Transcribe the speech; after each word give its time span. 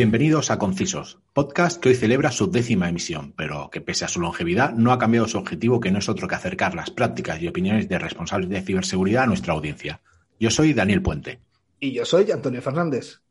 Bienvenidos 0.00 0.52
a 0.52 0.60
Concisos, 0.60 1.18
podcast 1.32 1.82
que 1.82 1.88
hoy 1.88 1.96
celebra 1.96 2.30
su 2.30 2.48
décima 2.48 2.88
emisión, 2.88 3.34
pero 3.36 3.68
que 3.68 3.80
pese 3.80 4.04
a 4.04 4.08
su 4.08 4.20
longevidad 4.20 4.70
no 4.74 4.92
ha 4.92 4.98
cambiado 5.00 5.26
su 5.26 5.38
objetivo 5.38 5.80
que 5.80 5.90
no 5.90 5.98
es 5.98 6.08
otro 6.08 6.28
que 6.28 6.36
acercar 6.36 6.76
las 6.76 6.92
prácticas 6.92 7.42
y 7.42 7.48
opiniones 7.48 7.88
de 7.88 7.98
responsables 7.98 8.48
de 8.48 8.62
ciberseguridad 8.62 9.24
a 9.24 9.26
nuestra 9.26 9.54
audiencia. 9.54 10.00
Yo 10.38 10.50
soy 10.50 10.72
Daniel 10.72 11.02
Puente. 11.02 11.40
Y 11.80 11.90
yo 11.90 12.04
soy 12.04 12.30
Antonio 12.30 12.62
Fernández. 12.62 13.22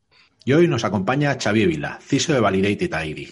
Y 0.44 0.52
hoy 0.52 0.68
nos 0.68 0.84
acompaña 0.84 1.38
Xavi 1.40 1.64
Vila, 1.64 2.00
CISO 2.02 2.34
de 2.34 2.40
Validated 2.40 3.02
ID. 3.02 3.30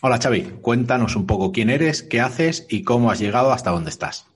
Hola 0.00 0.18
Xavi, 0.20 0.42
cuéntanos 0.60 1.14
un 1.14 1.24
poco 1.24 1.52
quién 1.52 1.70
eres, 1.70 2.02
qué 2.02 2.20
haces 2.20 2.66
y 2.68 2.82
cómo 2.82 3.12
has 3.12 3.20
llegado 3.20 3.52
hasta 3.52 3.70
donde 3.70 3.90
estás. 3.90 4.26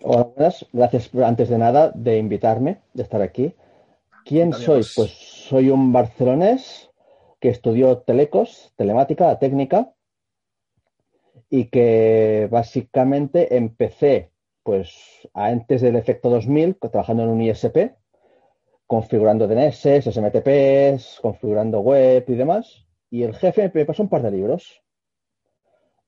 Hola. 0.00 0.54
Gracias 0.72 1.10
antes 1.22 1.50
de 1.50 1.58
nada 1.58 1.92
de 1.94 2.16
invitarme, 2.16 2.80
de 2.94 3.02
estar 3.02 3.20
aquí. 3.20 3.52
¿Quién 4.24 4.54
soy? 4.54 4.86
Pues 4.96 5.10
soy 5.50 5.68
un 5.68 5.92
barcelonés 5.92 6.89
que 7.40 7.48
estudió 7.48 7.98
telecos, 7.98 8.72
telemática, 8.76 9.38
técnica, 9.38 9.92
y 11.48 11.64
que 11.66 12.48
básicamente 12.50 13.56
empecé 13.56 14.30
pues 14.62 15.28
antes 15.34 15.80
del 15.80 15.96
efecto 15.96 16.28
2000 16.30 16.76
trabajando 16.76 17.24
en 17.24 17.30
un 17.30 17.42
ISP, 17.42 17.96
configurando 18.86 19.48
DNS, 19.48 19.80
SMTPs, 20.02 21.18
configurando 21.20 21.80
web 21.80 22.24
y 22.28 22.34
demás. 22.34 22.86
Y 23.10 23.22
el 23.22 23.34
jefe 23.34 23.70
me 23.74 23.84
pasó 23.84 24.02
un 24.02 24.08
par 24.08 24.22
de 24.22 24.30
libros. 24.30 24.82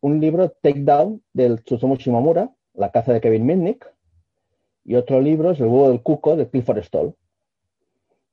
Un 0.00 0.20
libro, 0.20 0.50
Takedown, 0.50 1.22
del 1.32 1.62
Tsutomu 1.64 1.96
Shimomura, 1.96 2.54
La 2.74 2.90
caza 2.90 3.12
de 3.12 3.20
Kevin 3.20 3.46
Mitnick, 3.46 3.92
y 4.84 4.96
otro 4.96 5.20
libro 5.20 5.52
es 5.52 5.60
El 5.60 5.66
huevo 5.66 5.88
del 5.88 6.02
cuco, 6.02 6.36
de 6.36 6.48
Clifford 6.48 6.82
Stoll, 6.82 7.14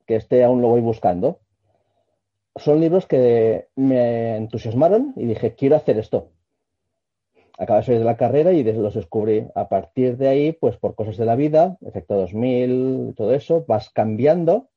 que 0.06 0.16
este 0.16 0.44
aún 0.44 0.60
lo 0.60 0.68
voy 0.68 0.80
buscando 0.80 1.40
son 2.56 2.80
libros 2.80 3.06
que 3.06 3.68
me 3.76 4.36
entusiasmaron 4.36 5.14
y 5.16 5.26
dije, 5.26 5.54
quiero 5.54 5.76
hacer 5.76 5.98
esto. 5.98 6.30
Acabé 7.58 7.80
de 7.80 7.86
salir 7.86 7.98
de 8.00 8.06
la 8.06 8.16
carrera 8.16 8.52
y 8.52 8.62
los 8.64 8.94
descubrí. 8.94 9.46
A 9.54 9.68
partir 9.68 10.16
de 10.16 10.28
ahí, 10.28 10.52
pues 10.52 10.76
por 10.76 10.94
cosas 10.94 11.16
de 11.16 11.26
la 11.26 11.36
vida, 11.36 11.76
efecto 11.84 12.14
2000, 12.14 13.14
todo 13.16 13.34
eso, 13.34 13.64
vas 13.68 13.90
cambiando, 13.90 14.68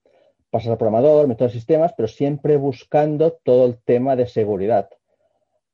pasas 0.50 0.74
a 0.74 0.78
programador, 0.78 1.28
métodos 1.28 1.54
de 1.54 1.60
sistemas, 1.60 1.94
pero 1.96 2.08
siempre 2.08 2.58
buscando 2.58 3.40
todo 3.44 3.66
el 3.66 3.78
tema 3.78 4.16
de 4.16 4.28
seguridad. 4.28 4.90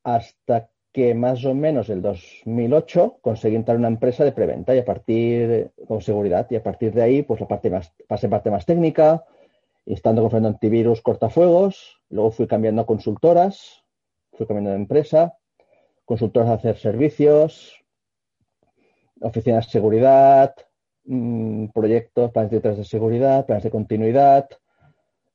Hasta 0.04 0.70
que 0.92 1.14
más 1.14 1.46
o 1.46 1.54
menos 1.54 1.90
el 1.90 2.02
2008 2.02 3.20
conseguí 3.22 3.56
entrar 3.56 3.76
en 3.76 3.82
una 3.82 3.90
empresa 3.90 4.24
de 4.24 4.32
preventa 4.32 4.76
y 4.76 4.80
a 4.80 4.86
partir 4.86 5.72
con 5.88 6.02
seguridad 6.02 6.48
y 6.50 6.56
a 6.56 6.64
partir 6.64 6.94
de 6.94 7.02
ahí 7.04 7.22
pues 7.22 7.40
la 7.40 7.48
parte 7.48 7.70
más 7.70 7.94
pasé 8.08 8.28
parte 8.28 8.50
más 8.50 8.66
técnica 8.66 9.24
estando 9.86 10.22
comprando 10.22 10.50
antivirus 10.50 11.02
cortafuegos, 11.02 12.02
luego 12.10 12.32
fui 12.32 12.48
cambiando 12.48 12.82
a 12.82 12.86
consultoras, 12.86 13.84
fui 14.34 14.46
cambiando 14.46 14.72
de 14.72 14.78
empresa, 14.78 15.38
consultoras 16.06 16.50
a 16.50 16.54
hacer 16.54 16.78
servicios, 16.78 17.84
oficinas 19.22 19.66
de 19.66 19.72
seguridad, 19.72 20.56
mm, 21.06 21.68
proyectos, 21.68 22.32
planes 22.32 22.52
de 22.52 22.60
de 22.60 22.86
seguridad, 22.86 23.46
planes 23.46 23.64
de 23.64 23.72
continuidad, 23.72 24.50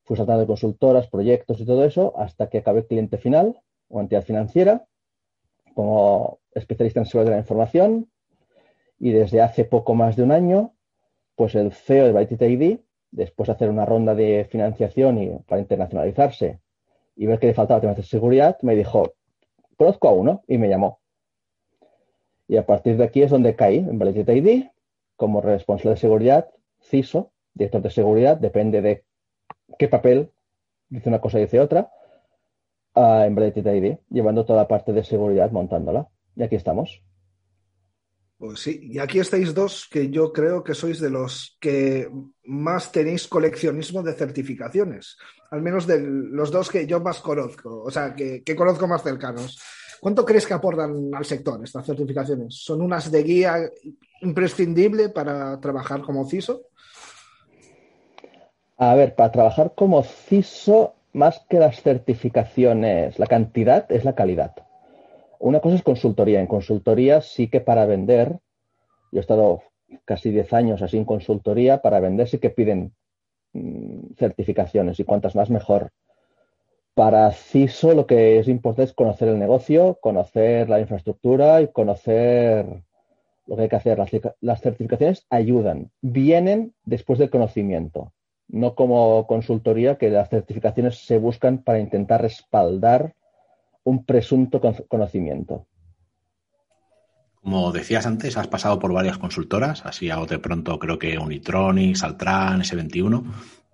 fui 0.05 0.17
saltando 0.17 0.41
de 0.41 0.47
consultoras, 0.47 1.09
proyectos 1.09 1.61
y 1.61 1.67
todo 1.67 1.85
eso, 1.85 2.15
hasta 2.17 2.49
que 2.49 2.59
acabé 2.59 2.87
cliente 2.87 3.19
final 3.19 3.61
o 3.89 4.01
entidad 4.01 4.23
financiera 4.23 4.87
como 5.75 6.41
especialista 6.53 7.01
en 7.01 7.07
seguridad 7.07 7.31
de 7.31 7.37
la 7.37 7.43
información. 7.43 8.11
Y 8.99 9.11
desde 9.11 9.43
hace 9.43 9.65
poco 9.65 9.95
más 9.95 10.17
de 10.17 10.23
un 10.23 10.33
año, 10.33 10.75
pues 11.35 11.55
el 11.57 11.73
CEO 11.73 12.07
de 12.07 12.13
Byte 12.13 12.87
después 13.15 13.47
de 13.47 13.53
hacer 13.53 13.71
una 13.71 13.87
ronda 13.87 14.15
de 14.15 14.47
financiación 14.51 15.19
y 15.23 15.31
para 15.47 15.61
internacionalizarse 15.61 16.59
y 17.17 17.27
ver 17.27 17.39
que 17.39 17.47
le 17.47 17.55
faltaba 17.55 17.81
temas 17.81 17.97
de 17.97 18.03
seguridad, 18.03 18.59
me 18.63 18.75
dijo, 18.75 19.15
conozco 19.77 20.09
a 20.09 20.13
uno 20.13 20.43
y 20.49 20.59
me 20.59 20.69
llamó. 20.69 20.99
Y 22.49 22.57
a 22.57 22.67
partir 22.67 22.97
de 22.97 23.05
aquí 23.05 23.23
es 23.23 23.31
donde 23.31 23.55
caí 23.55 23.79
en 23.79 23.99
Validate 23.99 24.37
ID 24.37 24.65
como 25.17 25.41
responsable 25.41 25.95
de 25.95 26.01
seguridad, 26.01 26.51
CISO, 26.83 27.31
director 27.55 27.81
de 27.83 27.91
seguridad, 27.91 28.37
depende 28.37 28.83
de 28.83 29.05
qué 29.79 29.89
papel 29.89 30.31
dice 30.89 31.09
una 31.09 31.21
cosa 31.21 31.39
y 31.39 31.43
dice 31.43 31.61
otra, 31.61 31.91
en 32.97 33.35
Validate 33.35 33.77
ID, 33.77 33.97
llevando 34.11 34.45
toda 34.45 34.63
la 34.63 34.69
parte 34.69 34.93
de 34.93 35.05
seguridad, 35.05 35.51
montándola. 35.53 36.09
Y 36.37 36.43
aquí 36.43 36.57
estamos. 36.57 37.01
Pues 38.45 38.61
sí, 38.61 38.79
y 38.93 38.99
aquí 38.99 39.21
estáis 39.21 39.55
dos 39.55 39.89
que 39.91 40.11
yo 40.11 40.31
creo 40.31 40.63
que 40.63 40.75
sois 40.75 41.01
de 41.01 41.09
los 41.09 41.57
que 41.59 42.11
más 42.45 42.93
tenéis 42.93 43.27
coleccionismo 43.27 44.03
de 44.03 44.13
certificaciones, 44.13 45.17
al 45.51 45.63
menos 45.63 45.87
de 45.87 45.99
los 46.03 46.51
dos 46.51 46.69
que 46.69 46.87
yo 46.87 47.01
más 47.01 47.21
conozco, 47.21 47.83
o 47.83 47.91
sea, 47.91 48.15
que, 48.15 48.45
conozco 48.55 48.87
más 48.87 49.03
cercanos. 49.03 49.59
¿Cuánto 49.99 50.27
crees 50.27 50.47
que 50.47 50.53
aportan 50.53 51.09
al 51.15 51.25
sector 51.25 51.59
estas 51.65 51.87
certificaciones? 51.87 52.57
¿Son 52.63 52.83
unas 52.83 53.11
de 53.11 53.23
guía 53.23 53.57
imprescindible 54.21 55.09
para 55.09 55.59
trabajar 55.59 56.03
como 56.03 56.29
CISO? 56.29 56.65
A 58.77 58.95
ver, 58.95 59.15
para 59.15 59.33
trabajar 59.33 59.73
como 59.75 60.03
CISO, 60.03 60.93
más 61.15 61.41
que 61.49 61.59
las 61.59 61.81
certificaciones, 61.81 63.19
la 63.19 63.27
cantidad 63.27 63.91
es 63.91 64.05
la 64.05 64.15
calidad. 64.15 64.64
Una 65.45 65.61
cosa 65.61 65.77
es 65.77 65.83
consultoría. 65.83 66.41
En 66.41 66.47
consultoría 66.47 67.21
sí 67.21 67.49
que 67.49 67.61
para 67.61 67.85
vender, 67.85 68.39
yo 69.13 69.19
he 69.19 69.21
estado 69.21 69.61
casi 70.07 70.31
10 70.31 70.55
años 70.55 70.81
así 70.81 70.97
en 70.97 71.05
consultoría, 71.05 71.83
para 71.83 72.01
vender 72.01 72.29
sí 72.29 72.39
que 72.39 72.49
piden 72.49 72.95
mm, 73.53 74.15
certificaciones 74.17 74.99
y 74.99 75.05
cuantas 75.05 75.37
más 75.37 75.51
mejor. 75.51 75.91
Para 76.95 77.31
CISO 77.31 77.93
lo 77.93 78.07
que 78.07 78.39
es 78.39 78.49
importante 78.49 78.85
es 78.85 78.95
conocer 78.95 79.29
el 79.29 79.39
negocio, 79.39 79.99
conocer 80.01 80.71
la 80.71 80.81
infraestructura 80.81 81.61
y 81.61 81.69
conocer 81.69 82.83
lo 83.47 83.57
que 83.57 83.63
hay 83.65 83.69
que 83.69 83.77
hacer. 83.77 83.99
Las, 83.99 84.11
las 84.41 84.63
certificaciones 84.63 85.27
ayudan, 85.29 85.91
vienen 86.01 86.73
después 86.87 87.19
del 87.19 87.29
conocimiento, 87.29 88.15
no 88.49 88.75
como 88.75 89.27
consultoría 89.27 89.99
que 89.99 90.09
las 90.09 90.31
certificaciones 90.31 91.05
se 91.05 91.19
buscan 91.19 91.59
para 91.59 91.81
intentar 91.81 92.23
respaldar 92.23 93.15
un 93.85 94.05
presunto 94.05 94.61
conocimiento. 94.89 95.67
Como 97.37 97.73
decías 97.73 98.07
antes, 98.07 98.39
has 98.39 98.49
pasado 98.49 98.79
por 98.79 98.93
varias 98.93 99.19
consultoras, 99.19 99.85
así 99.85 100.11
a 100.11 100.17
de 100.17 100.39
pronto 100.39 100.79
creo 100.79 100.99
que 100.99 101.19
Unitronics, 101.19 102.03
Altran, 102.03 102.63
S21, 102.63 103.23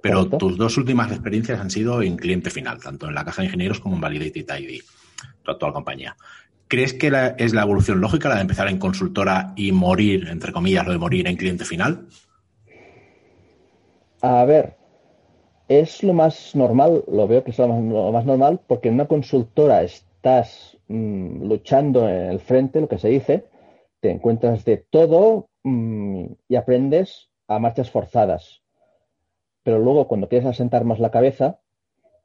pero 0.03 0.27
tus 0.29 0.57
dos 0.59 0.77
últimas 0.77 1.13
experiencias 1.13 1.61
han 1.61 1.71
sido 1.71 2.03
en 2.03 2.17
cliente 2.17 2.51
final, 2.51 2.81
tanto 2.83 3.07
en 3.07 3.15
la 3.15 3.25
Casa 3.25 3.43
de 3.43 3.47
Ingenieros 3.47 3.79
como 3.79 3.95
en 3.95 4.01
Validated 4.01 4.59
ID, 4.59 4.83
tu 5.45 5.51
actual 5.53 5.73
compañía. 5.73 6.17
¿Crees 6.67 6.95
que 6.95 7.13
es 7.39 7.53
la 7.53 7.63
evolución 7.63 8.01
lógica 8.01 8.29
la 8.29 8.37
de 8.37 8.43
empezar 8.43 8.69
en 8.69 8.79
consultora 8.79 9.53
y 9.57 9.71
morir, 9.73 10.29
entre 10.29 10.53
comillas, 10.53 10.87
lo 10.87 10.93
de 10.93 10.99
morir 10.99 11.29
en 11.29 11.37
cliente 11.37 11.65
final? 11.65 12.07
A 14.23 14.45
ver, 14.45 14.77
es 15.71 16.03
lo 16.03 16.15
más 16.15 16.57
normal, 16.57 17.05
lo 17.07 17.29
veo 17.29 17.45
que 17.45 17.53
es 17.53 17.59
lo 17.61 17.69
más, 17.69 18.25
normal, 18.27 18.59
porque 18.67 18.89
en 18.89 18.95
una 18.95 19.07
consultora 19.07 19.85
estás 19.85 20.77
mm, 20.89 21.45
luchando 21.45 22.09
en 22.09 22.27
el 22.27 22.41
frente, 22.41 22.81
lo 22.81 22.89
que 22.89 22.99
se 22.99 23.09
dice, 23.09 23.47
te 24.01 24.11
encuentras 24.11 24.65
de 24.65 24.79
todo 24.79 25.49
mm, 25.63 26.25
y 26.49 26.57
aprendes 26.57 27.31
a 27.47 27.61
marchas 27.61 27.89
forzadas. 27.89 28.63
Pero 29.63 29.79
luego 29.79 30.09
cuando 30.09 30.29
quieres 30.29 30.49
asentar 30.49 30.85
más 30.85 30.99
la 30.99 31.13
cabeza, 31.13 31.61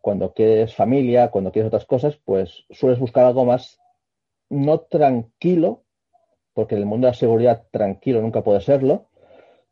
cuando 0.02 0.34
quieres 0.34 0.74
familia, 0.74 1.30
cuando 1.30 1.52
quieres 1.52 1.68
otras 1.68 1.86
cosas, 1.86 2.18
pues 2.26 2.66
sueles 2.72 2.98
buscar 2.98 3.28
algo 3.28 3.46
más 3.46 3.80
no 4.50 4.80
tranquilo, 4.80 5.84
porque 6.56 6.74
en 6.74 6.82
el 6.82 6.88
mundo 6.88 7.06
de 7.06 7.12
la 7.12 7.18
seguridad 7.18 7.68
tranquilo 7.70 8.22
nunca 8.22 8.44
puede 8.44 8.62
serlo, 8.62 9.06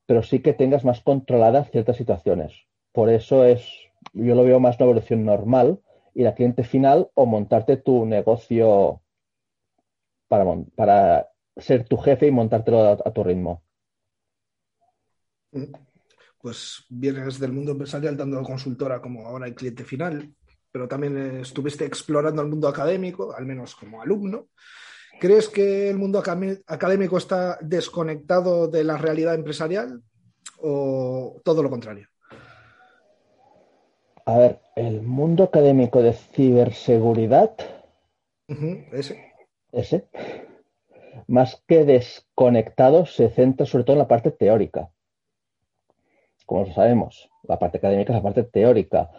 pero 0.06 0.22
sí 0.22 0.44
que 0.44 0.54
tengas 0.54 0.86
más 0.86 1.02
controladas 1.02 1.72
ciertas 1.72 1.98
situaciones 1.98 2.68
por 2.94 3.10
eso 3.10 3.44
es, 3.44 3.68
yo 4.14 4.36
lo 4.36 4.44
veo 4.44 4.60
más 4.60 4.78
una 4.78 4.86
evolución 4.86 5.26
normal 5.26 5.82
y 6.14 6.24
la 6.24 6.36
cliente 6.36 6.64
final 6.64 7.10
o 7.16 7.26
montarte 7.26 7.78
tu 7.78 8.06
negocio 8.06 9.02
para, 10.28 10.46
para 10.76 11.28
ser 11.58 11.88
tu 11.88 11.98
jefe 11.98 12.28
y 12.28 12.32
montártelo 12.32 13.02
a, 13.04 13.14
tu 13.14 13.24
ritmo. 13.24 13.64
Pues 16.40 16.86
vienes 16.88 17.40
del 17.40 17.52
mundo 17.52 17.72
empresarial 17.72 18.16
dando 18.16 18.44
consultora 18.44 19.02
como 19.02 19.26
ahora 19.26 19.48
el 19.48 19.56
cliente 19.56 19.84
final, 19.84 20.32
pero 20.72 20.88
también 20.88 21.40
estuviste 21.40 21.86
explorando 21.86 22.42
el 22.42 22.50
mundo 22.50 22.68
académico, 22.68 23.36
al 23.36 23.46
menos 23.46 23.76
como 23.76 24.02
alumno. 24.02 24.50
¿Crees 25.20 25.50
que 25.50 25.90
el 25.90 25.98
mundo 25.98 26.20
académico 26.20 27.18
está 27.18 27.58
desconectado 27.62 28.68
de 28.68 28.84
la 28.84 28.98
realidad 28.98 29.36
empresarial 29.36 30.02
o 30.58 31.42
todo 31.44 31.64
lo 31.64 31.70
contrario? 31.70 32.08
A 34.26 34.38
ver, 34.38 34.60
el 34.76 35.02
mundo 35.02 35.44
académico 35.44 36.02
de 36.02 36.14
ciberseguridad. 36.14 37.52
ese. 38.94 39.34
Ese. 39.72 40.08
Más 41.28 41.62
que 41.68 41.84
desconectado, 41.84 43.06
se 43.06 43.30
centra 43.30 43.66
sobre 43.66 43.84
todo 43.84 43.96
en 43.96 44.00
la 44.00 44.08
parte 44.08 44.32
teórica. 44.32 44.90
Como 46.46 46.66
lo 46.66 46.74
sabemos, 46.74 47.30
la 47.44 47.60
parte 47.60 47.78
académica 47.78 48.14
es 48.14 48.18
la 48.18 48.24
parte 48.24 48.44
teórica. 48.44 49.10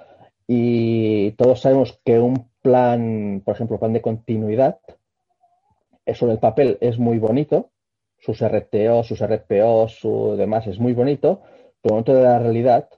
Y 0.47 1.33
todos 1.33 1.61
sabemos 1.61 2.01
que 2.05 2.19
un 2.19 2.51
plan, 2.63 3.43
por 3.45 3.55
ejemplo, 3.55 3.79
plan 3.79 3.93
de 3.93 4.03
continuidad, 4.03 4.79
eso 6.07 6.27
en 6.27 6.33
el 6.33 6.39
papel 6.39 6.79
es 6.81 6.99
muy 6.99 7.19
bonito, 7.19 7.71
sus 8.19 8.43
RTO, 8.43 9.03
sus 9.03 9.21
RPO, 9.21 9.89
su 9.89 10.37
demás 10.37 10.67
es 10.67 10.79
muy 10.79 10.93
bonito, 10.93 11.43
pero 11.83 11.95
en 11.95 11.95
momento 11.95 12.15
de 12.15 12.23
la 12.23 12.39
realidad, 12.39 12.89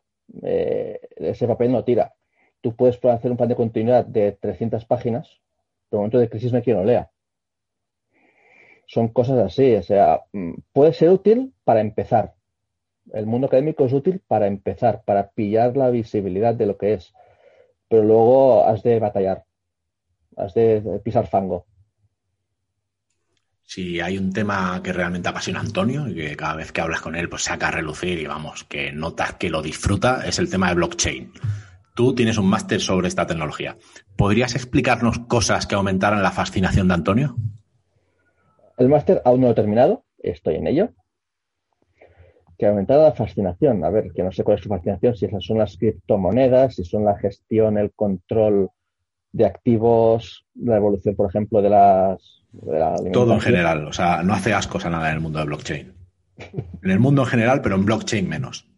eh, 0.43 1.01
ese 1.17 1.47
papel 1.47 1.73
no 1.73 1.85
tira. 1.85 2.15
Tú 2.61 2.75
puedes 2.75 3.03
hacer 3.05 3.31
un 3.31 3.37
plan 3.37 3.49
de 3.49 3.57
continuidad 3.57 4.05
de 4.05 4.33
300 4.33 4.85
páginas, 4.85 5.41
pero 5.89 5.99
en 5.99 6.03
momento 6.03 6.19
de 6.19 6.29
crisis 6.29 6.53
no 6.53 6.59
hay 6.59 6.65
quien 6.65 6.77
lo 6.77 6.85
lea. 6.85 7.11
Son 8.87 9.09
cosas 9.09 9.39
así, 9.39 9.75
o 9.75 9.83
sea, 9.83 10.23
mm, 10.33 10.55
puede 10.73 10.93
ser 10.93 11.11
útil 11.11 11.53
para 11.65 11.81
empezar. 11.81 12.35
El 13.13 13.27
mundo 13.27 13.47
académico 13.47 13.85
es 13.85 13.93
útil 13.93 14.21
para 14.27 14.47
empezar, 14.47 15.03
para 15.05 15.31
pillar 15.31 15.77
la 15.77 15.91
visibilidad 15.91 16.55
de 16.55 16.67
lo 16.67 16.77
que 16.77 16.95
es, 16.95 17.15
pero 17.89 18.03
luego 18.03 18.65
has 18.65 18.83
de 18.83 18.99
batallar, 18.99 19.45
has 20.37 20.55
de 20.55 21.01
pisar 21.05 21.27
fango 21.29 21.67
si 23.67 24.01
hay 24.01 24.17
un 24.17 24.33
tema 24.33 24.81
que 24.83 24.93
realmente 24.93 25.29
apasiona 25.29 25.59
a 25.59 25.63
Antonio 25.63 26.09
y 26.09 26.15
que 26.15 26.37
cada 26.37 26.55
vez 26.55 26.71
que 26.71 26.81
hablas 26.81 27.01
con 27.01 27.17
él 27.17 27.29
pues 27.29 27.43
saca 27.43 27.69
a 27.69 27.73
relucir 27.73 28.19
y 28.19 28.27
vamos, 28.27 28.63
que 28.65 28.93
notas 28.93 29.35
que 29.35 29.51
lo 29.51 29.61
disfruta, 29.61 30.25
es 30.25 30.39
el 30.39 30.49
tema 30.49 30.69
de 30.69 30.77
blockchain. 30.77 31.33
Tú 31.95 32.15
tienes 32.15 32.39
un 32.39 32.47
máster 32.47 32.81
sobre 32.81 33.09
esta 33.09 33.27
tecnología. 33.27 33.77
¿Podrías 34.17 34.55
explicarnos 34.55 35.19
cosas 35.21 35.67
que 35.67 35.75
aumentaran 35.75 36.23
la 36.23 36.31
fascinación 36.31 36.87
de 36.87 36.95
Antonio? 36.95 37.37
El 38.79 38.89
máster 38.89 39.21
aún 39.25 39.41
no 39.41 39.49
lo 39.49 39.53
he 39.53 39.57
terminado, 39.57 40.05
estoy 40.19 40.57
en 40.57 40.69
ello. 40.69 40.91
Que 42.59 42.67
aumentara 42.67 43.03
la 43.03 43.13
fascinación. 43.13 43.85
A 43.85 43.91
ver, 43.91 44.13
que 44.15 44.23
no 44.23 44.31
sé 44.31 44.45
cuál 44.45 44.59
es 44.59 44.63
su 44.63 44.69
fascinación, 44.69 45.17
si 45.17 45.27
esas 45.27 45.45
son 45.45 45.59
las 45.59 45.77
criptomonedas, 45.77 46.77
si 46.77 46.85
son 46.85 47.05
la 47.05 47.19
gestión, 47.19 47.79
el 47.79 47.93
control 47.93 48.71
de 49.33 49.45
activos, 49.45 50.47
la 50.55 50.77
evolución, 50.77 51.15
por 51.15 51.29
ejemplo, 51.29 51.61
de 51.61 51.71
las 51.71 52.37
todo 53.13 53.35
en 53.35 53.41
general, 53.41 53.87
o 53.87 53.93
sea, 53.93 54.23
no 54.23 54.35
hace 54.35 54.53
ascos 54.55 54.85
a 54.87 54.91
nada 54.91 55.09
en 55.09 55.17
el 55.17 55.21
mundo 55.21 55.39
de 55.39 55.47
blockchain. 55.47 55.95
En 56.83 56.91
el 56.91 57.01
mundo 57.01 57.23
en 57.23 57.29
general, 57.29 57.61
pero 57.63 57.75
en 57.75 57.85
blockchain 57.85 58.29
menos. 58.29 58.69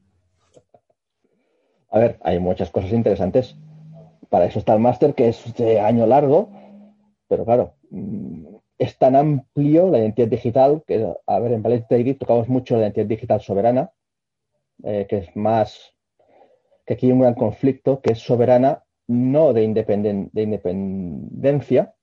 A 1.91 1.99
ver, 1.99 2.19
hay 2.23 2.39
muchas 2.39 2.71
cosas 2.71 2.93
interesantes. 2.93 3.57
Para 4.31 4.47
eso 4.47 4.59
está 4.59 4.75
el 4.75 4.81
máster, 4.81 5.15
que 5.15 5.29
es 5.29 5.55
de 5.55 5.81
año 5.81 6.07
largo, 6.07 6.51
pero 7.29 7.45
claro, 7.45 7.75
mm, 7.91 8.47
es 8.79 8.97
tan 8.97 9.17
amplio 9.17 9.91
la 9.91 9.99
identidad 9.99 10.29
digital 10.29 10.83
que, 10.87 11.07
a 11.27 11.39
ver, 11.39 11.53
en 11.53 11.63
Valente 11.63 12.15
tocamos 12.15 12.49
mucho 12.49 12.75
la 12.75 12.83
identidad 12.83 13.07
digital 13.07 13.41
soberana, 13.41 13.91
eh, 14.85 15.07
que 15.09 15.19
es 15.19 15.37
más, 15.37 15.95
que 16.87 16.95
aquí 16.95 17.07
hay 17.07 17.13
un 17.13 17.21
gran 17.21 17.35
conflicto, 17.35 18.01
que 18.01 18.13
es 18.13 18.21
soberana 18.21 18.85
no 19.09 19.53
de, 19.53 19.67
de 20.33 20.43
independencia, 20.43 21.95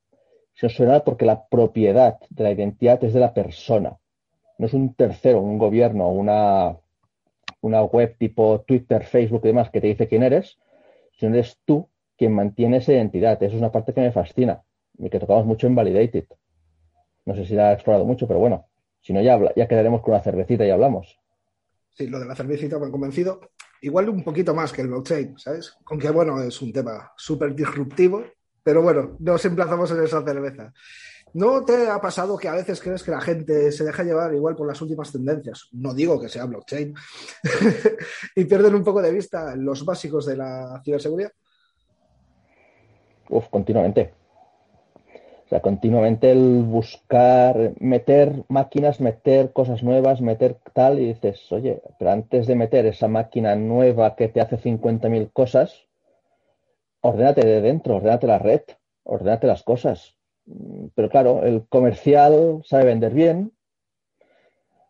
se 0.53 0.69
suena 0.69 1.03
porque 1.03 1.25
la 1.25 1.47
propiedad 1.47 2.19
de 2.29 2.43
la 2.43 2.51
identidad 2.51 3.03
es 3.03 3.13
de 3.13 3.19
la 3.19 3.33
persona. 3.33 3.97
No 4.57 4.65
es 4.65 4.73
un 4.73 4.93
tercero, 4.93 5.41
un 5.41 5.57
gobierno, 5.57 6.09
una, 6.09 6.77
una 7.61 7.83
web 7.83 8.15
tipo 8.17 8.61
Twitter, 8.61 9.03
Facebook 9.03 9.41
y 9.43 9.47
demás 9.47 9.69
que 9.69 9.81
te 9.81 9.87
dice 9.87 10.07
quién 10.07 10.23
eres, 10.23 10.57
sino 11.17 11.35
eres 11.35 11.59
tú 11.65 11.89
quien 12.17 12.33
mantiene 12.33 12.77
esa 12.77 12.93
identidad. 12.93 13.41
Eso 13.41 13.55
es 13.55 13.61
una 13.61 13.71
parte 13.71 13.93
que 13.93 14.01
me 14.01 14.11
fascina 14.11 14.63
y 14.97 15.09
que 15.09 15.19
tocamos 15.19 15.45
mucho 15.45 15.67
en 15.67 15.75
Validated. 15.75 16.25
No 17.25 17.35
sé 17.35 17.45
si 17.45 17.55
la 17.55 17.69
ha 17.69 17.73
explorado 17.73 18.05
mucho, 18.05 18.27
pero 18.27 18.39
bueno, 18.39 18.67
si 19.01 19.11
no 19.13 19.21
ya, 19.21 19.39
ya 19.55 19.67
quedaremos 19.67 20.01
con 20.01 20.13
una 20.13 20.23
cervecita 20.23 20.65
y 20.65 20.69
hablamos. 20.69 21.19
Sí, 21.89 22.07
lo 22.07 22.19
de 22.19 22.25
la 22.25 22.35
cervecita 22.35 22.77
han 22.77 22.91
convencido. 22.91 23.41
Igual 23.81 24.09
un 24.09 24.23
poquito 24.23 24.53
más 24.53 24.71
que 24.71 24.81
el 24.81 24.87
blockchain, 24.87 25.37
¿sabes? 25.37 25.73
Aunque 25.85 26.09
bueno, 26.09 26.41
es 26.41 26.61
un 26.61 26.73
tema 26.73 27.11
súper 27.17 27.53
disruptivo 27.53 28.23
pero 28.65 28.81
bueno, 28.81 29.15
nos 29.19 29.45
emplazamos 29.45 29.91
en 29.91 30.03
esa 30.03 30.23
cerveza. 30.23 30.73
¿No 31.35 31.63
te 31.63 31.87
ha 31.87 32.01
pasado 32.01 32.35
que 32.35 32.47
a 32.47 32.55
veces 32.55 32.81
crees 32.81 33.03
que 33.03 33.11
la 33.11 33.21
gente 33.21 33.71
se 33.71 33.83
deja 33.83 34.03
llevar 34.03 34.33
igual 34.33 34.55
por 34.55 34.67
las 34.67 34.81
últimas 34.81 35.11
tendencias? 35.11 35.69
No 35.73 35.93
digo 35.93 36.19
que 36.19 36.29
sea 36.29 36.45
blockchain. 36.45 36.95
y 38.35 38.45
pierden 38.45 38.73
un 38.73 38.83
poco 38.83 39.03
de 39.03 39.11
vista 39.11 39.55
los 39.55 39.85
básicos 39.85 40.25
de 40.25 40.37
la 40.37 40.81
ciberseguridad. 40.83 41.31
Uf, 43.29 43.49
continuamente. 43.49 44.15
O 45.45 45.47
sea, 45.47 45.61
continuamente 45.61 46.31
el 46.31 46.63
buscar, 46.63 47.73
meter 47.79 48.43
máquinas, 48.49 48.99
meter 48.99 49.53
cosas 49.53 49.83
nuevas, 49.83 50.19
meter 50.19 50.57
tal, 50.73 50.99
y 50.99 51.13
dices, 51.13 51.51
oye, 51.51 51.83
pero 51.99 52.11
antes 52.11 52.47
de 52.47 52.55
meter 52.55 52.87
esa 52.87 53.07
máquina 53.07 53.55
nueva 53.55 54.15
que 54.15 54.27
te 54.27 54.41
hace 54.41 54.57
50.000 54.57 55.31
cosas, 55.31 55.87
ordénate 57.01 57.45
de 57.45 57.61
dentro, 57.61 57.97
ordénate 57.97 58.25
la 58.25 58.39
red, 58.39 58.61
ordénate 59.03 59.45
las 59.45 59.61
cosas. 59.61 60.17
Pero 60.95 61.09
claro, 61.09 61.43
el 61.43 61.67
comercial 61.67 62.61
sabe 62.65 62.85
vender 62.85 63.13
bien, 63.13 63.51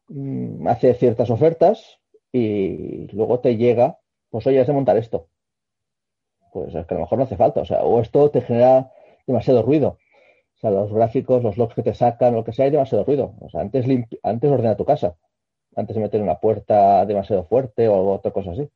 mm, 0.08 0.68
hace 0.70 0.94
ciertas 0.94 1.30
ofertas 1.30 2.00
y 2.32 3.08
luego 3.12 3.42
te 3.42 3.58
llega, 3.58 4.00
pues 4.30 4.48
oye, 4.48 4.62
has 4.62 4.68
de 4.68 4.74
montar 4.74 4.96
esto. 4.98 5.28
Pues 6.54 6.74
es 6.74 6.86
que 6.86 6.94
a 6.94 6.98
lo 6.98 7.04
mejor 7.04 7.18
no 7.18 7.26
hace 7.26 7.36
falta, 7.36 7.60
o 7.60 7.66
sea, 7.66 7.84
o 7.84 8.00
esto 8.00 8.30
te 8.32 8.40
genera 8.40 8.94
demasiado 9.28 9.62
ruido. 9.62 9.98
O 10.66 10.68
sea, 10.68 10.80
los 10.80 10.92
gráficos, 10.92 11.44
los 11.44 11.58
logs 11.58 11.76
que 11.76 11.84
te 11.84 11.94
sacan, 11.94 12.34
lo 12.34 12.44
que 12.44 12.52
sea, 12.52 12.66
hay 12.66 12.72
demasiado 12.72 13.04
ruido. 13.04 13.36
O 13.40 13.50
sea, 13.50 13.62
antes, 13.62 13.86
antes 14.24 14.52
ordena 14.52 14.76
tu 14.76 14.84
casa, 14.84 15.16
antes 15.76 15.96
de 15.96 16.02
meter 16.02 16.22
una 16.22 16.40
puerta 16.40 17.06
demasiado 17.06 17.44
fuerte 17.44 17.88
o 17.88 18.14
otra 18.14 18.32
cosa 18.32 18.52
así. 18.52 18.68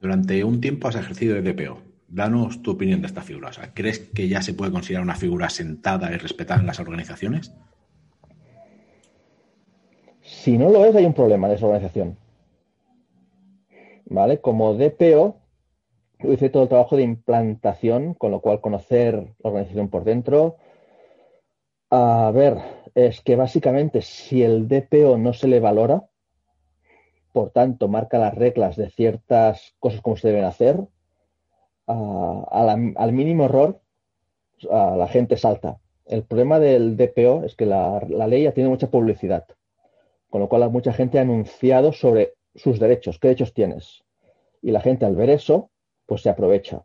Durante 0.00 0.44
un 0.44 0.60
tiempo 0.60 0.86
has 0.86 0.94
ejercido 0.94 1.34
de 1.34 1.52
DPO. 1.52 1.78
Danos 2.06 2.62
tu 2.62 2.70
opinión 2.70 3.00
de 3.00 3.08
esta 3.08 3.22
figura. 3.22 3.50
¿Crees 3.74 3.98
que 3.98 4.28
ya 4.28 4.40
se 4.40 4.54
puede 4.54 4.70
considerar 4.70 5.02
una 5.02 5.16
figura 5.16 5.50
sentada 5.50 6.12
y 6.12 6.16
respetada 6.16 6.60
en 6.60 6.66
las 6.66 6.78
organizaciones? 6.78 7.52
Si 10.22 10.56
no 10.56 10.70
lo 10.70 10.84
es, 10.84 10.94
hay 10.94 11.06
un 11.06 11.14
problema 11.14 11.48
de 11.48 11.56
esa 11.56 11.66
organización. 11.66 12.16
¿Vale? 14.04 14.40
Como 14.40 14.74
DPO, 14.74 15.40
hice 16.20 16.50
todo 16.50 16.64
el 16.64 16.68
trabajo 16.68 16.96
de 16.96 17.02
implantación, 17.02 18.14
con 18.14 18.30
lo 18.30 18.40
cual 18.40 18.60
conocer 18.60 19.14
la 19.14 19.50
organización 19.50 19.88
por 19.88 20.04
dentro. 20.04 20.56
A 21.90 22.30
ver, 22.34 22.58
es 22.94 23.20
que 23.20 23.36
básicamente 23.36 24.02
si 24.02 24.42
el 24.42 24.68
DPO 24.68 25.18
no 25.18 25.32
se 25.32 25.48
le 25.48 25.60
valora, 25.60 26.04
por 27.32 27.50
tanto, 27.50 27.86
marca 27.86 28.18
las 28.18 28.34
reglas 28.34 28.76
de 28.76 28.88
ciertas 28.88 29.74
cosas 29.78 30.00
como 30.00 30.16
se 30.16 30.28
deben 30.28 30.44
hacer. 30.44 30.80
al 31.86 33.12
mínimo 33.12 33.44
error, 33.44 33.80
la 34.62 35.06
gente 35.08 35.36
salta. 35.36 35.78
El 36.06 36.24
problema 36.24 36.58
del 36.58 36.96
DPO 36.96 37.44
es 37.44 37.54
que 37.54 37.66
la, 37.66 38.00
ley 38.00 38.44
ya 38.44 38.52
tiene 38.52 38.70
mucha 38.70 38.90
publicidad, 38.90 39.44
con 40.30 40.40
lo 40.40 40.48
cual 40.48 40.70
mucha 40.70 40.92
gente 40.92 41.18
ha 41.18 41.22
anunciado 41.22 41.92
sobre 41.92 42.34
sus 42.54 42.80
derechos, 42.80 43.18
qué 43.18 43.28
derechos 43.28 43.52
tienes. 43.52 44.04
Y 44.62 44.70
la 44.70 44.80
gente 44.80 45.04
al 45.04 45.14
ver 45.14 45.30
eso, 45.30 45.70
pues 46.06 46.22
se 46.22 46.30
aprovecha. 46.30 46.84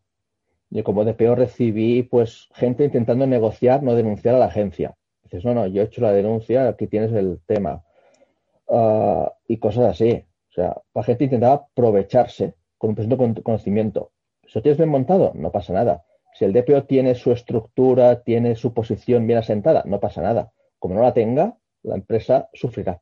Yo 0.69 0.83
como 0.83 1.05
DPO 1.05 1.35
recibí 1.35 2.03
pues 2.03 2.47
gente 2.53 2.85
intentando 2.85 3.27
negociar, 3.27 3.83
no 3.83 3.95
denunciar 3.95 4.35
a 4.35 4.39
la 4.39 4.45
agencia. 4.45 4.95
Dices, 5.23 5.45
no, 5.45 5.53
no, 5.53 5.67
yo 5.67 5.81
he 5.81 5.85
hecho 5.85 6.01
la 6.01 6.11
denuncia, 6.11 6.67
aquí 6.67 6.87
tienes 6.87 7.11
el 7.13 7.39
tema. 7.45 7.83
Ah, 8.69 9.33
y 9.47 9.57
cosas 9.57 9.85
así. 9.85 10.25
O 10.49 10.53
sea, 10.53 10.81
la 10.93 11.03
gente 11.03 11.25
intentaba 11.25 11.53
aprovecharse 11.53 12.55
con 12.77 12.89
un 12.91 12.95
presunto 12.95 13.43
conocimiento. 13.43 14.11
Si 14.47 14.57
lo 14.59 14.63
tienes 14.63 14.77
bien 14.77 14.89
montado, 14.89 15.31
no 15.35 15.51
pasa 15.51 15.73
nada. 15.73 16.03
Si 16.33 16.45
el 16.45 16.53
DPO 16.53 16.83
tiene 16.85 17.15
su 17.15 17.31
estructura, 17.31 18.23
tiene 18.23 18.55
su 18.55 18.73
posición 18.73 19.27
bien 19.27 19.39
asentada, 19.39 19.83
no 19.85 19.99
pasa 19.99 20.21
nada. 20.21 20.51
Como 20.79 20.95
no 20.95 21.01
la 21.01 21.13
tenga, 21.13 21.57
la 21.83 21.95
empresa 21.95 22.49
sufrirá. 22.53 23.01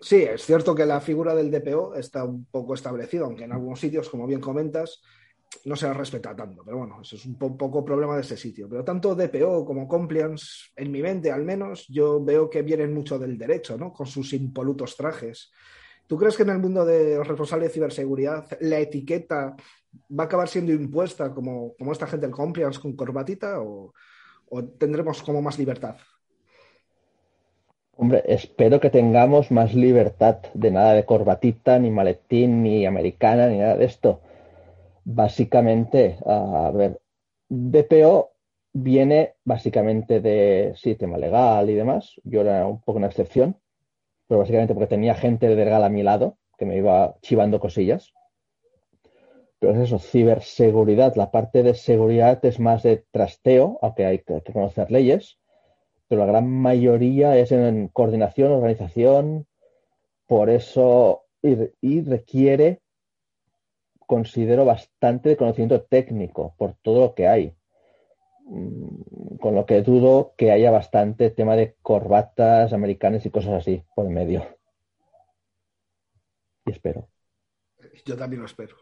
Sí, 0.00 0.22
es 0.22 0.44
cierto 0.44 0.74
que 0.74 0.86
la 0.86 1.00
figura 1.00 1.34
del 1.34 1.50
DPO 1.50 1.94
está 1.94 2.24
un 2.24 2.44
poco 2.46 2.74
establecida, 2.74 3.24
aunque 3.24 3.44
en 3.44 3.52
algunos 3.52 3.80
sitios, 3.80 4.08
como 4.08 4.26
bien 4.26 4.40
comentas, 4.40 5.02
no 5.64 5.74
se 5.76 5.86
la 5.86 5.94
respeta 5.94 6.36
tanto. 6.36 6.62
Pero 6.64 6.78
bueno, 6.78 7.00
eso 7.02 7.16
es 7.16 7.24
un 7.24 7.38
poco 7.38 7.84
problema 7.84 8.14
de 8.16 8.20
ese 8.20 8.36
sitio. 8.36 8.68
Pero 8.68 8.84
tanto 8.84 9.14
DPO 9.14 9.64
como 9.64 9.88
compliance, 9.88 10.70
en 10.76 10.90
mi 10.92 11.00
mente 11.00 11.30
al 11.30 11.44
menos, 11.44 11.86
yo 11.88 12.22
veo 12.22 12.50
que 12.50 12.62
vienen 12.62 12.92
mucho 12.92 13.18
del 13.18 13.38
derecho, 13.38 13.78
¿no? 13.78 13.92
Con 13.92 14.06
sus 14.06 14.32
impolutos 14.32 14.96
trajes 14.96 15.50
¿Tú 16.06 16.16
crees 16.16 16.36
que 16.36 16.44
en 16.44 16.50
el 16.50 16.58
mundo 16.58 16.84
de 16.84 17.16
los 17.16 17.26
responsables 17.26 17.68
de 17.68 17.74
ciberseguridad 17.74 18.46
la 18.60 18.78
etiqueta 18.78 19.56
va 20.08 20.24
a 20.24 20.26
acabar 20.26 20.48
siendo 20.48 20.72
impuesta 20.72 21.34
como, 21.34 21.74
como 21.76 21.92
esta 21.92 22.06
gente 22.06 22.26
del 22.26 22.34
compliance 22.34 22.80
con 22.80 22.94
corbatita 22.94 23.60
o, 23.60 23.92
tendremos 24.78 25.22
como 25.22 25.42
más 25.42 25.58
libertad? 25.58 25.96
Hombre, 27.96 28.22
espero 28.26 28.78
que 28.80 28.90
tengamos 28.90 29.50
más 29.50 29.74
libertad 29.74 30.38
de 30.54 30.70
nada 30.70 30.92
de 30.92 31.04
corbatita, 31.04 31.78
ni 31.78 31.90
maletín, 31.90 32.62
ni 32.62 32.86
americana, 32.86 33.48
ni 33.48 33.58
nada 33.58 33.76
de 33.76 33.86
esto. 33.86 34.20
Básicamente, 35.04 36.18
a 36.26 36.70
ver, 36.74 37.00
DPO 37.48 38.32
viene 38.72 39.34
básicamente 39.44 40.20
de 40.20 40.74
sí, 40.76 40.94
tema 40.94 41.16
legal 41.16 41.70
y 41.70 41.74
demás. 41.74 42.20
Yo 42.24 42.42
era 42.42 42.66
un 42.66 42.80
poco 42.80 42.98
una 42.98 43.06
excepción 43.06 43.56
pero 44.26 44.40
básicamente 44.40 44.74
porque 44.74 44.88
tenía 44.88 45.14
gente 45.14 45.48
de 45.48 45.56
legal 45.56 45.84
a 45.84 45.88
mi 45.88 46.02
lado 46.02 46.38
que 46.58 46.64
me 46.64 46.76
iba 46.76 47.16
chivando 47.22 47.60
cosillas. 47.60 48.12
Pero 49.58 49.74
es 49.74 49.80
eso, 49.80 49.98
ciberseguridad, 49.98 51.14
la 51.16 51.30
parte 51.30 51.62
de 51.62 51.74
seguridad 51.74 52.44
es 52.44 52.60
más 52.60 52.82
de 52.82 53.04
trasteo, 53.10 53.78
aunque 53.82 54.04
hay 54.04 54.18
que, 54.18 54.42
conocer 54.52 54.90
leyes, 54.90 55.38
pero 56.08 56.20
la 56.20 56.26
gran 56.26 56.50
mayoría 56.50 57.36
es 57.36 57.52
en 57.52 57.88
coordinación, 57.88 58.52
organización, 58.52 59.46
por 60.26 60.50
eso, 60.50 61.24
y, 61.42 62.02
requiere, 62.02 62.80
considero, 63.98 64.64
bastante 64.64 65.36
conocimiento 65.36 65.82
técnico 65.82 66.54
por 66.58 66.74
todo 66.74 67.00
lo 67.00 67.14
que 67.14 67.28
hay. 67.28 67.54
Mm, 68.46 69.36
con 69.40 69.54
lo 69.54 69.66
que 69.66 69.82
dudo 69.82 70.34
que 70.36 70.52
haya 70.52 70.70
bastante 70.70 71.30
tema 71.30 71.56
de 71.56 71.74
corbatas 71.82 72.72
americanas 72.72 73.26
y 73.26 73.30
cosas 73.30 73.54
así 73.54 73.82
por 73.94 74.06
el 74.06 74.12
medio. 74.12 74.46
Y 76.64 76.72
espero. 76.72 77.08
Yo 78.04 78.16
también 78.16 78.40
lo 78.40 78.46
espero. 78.46 78.76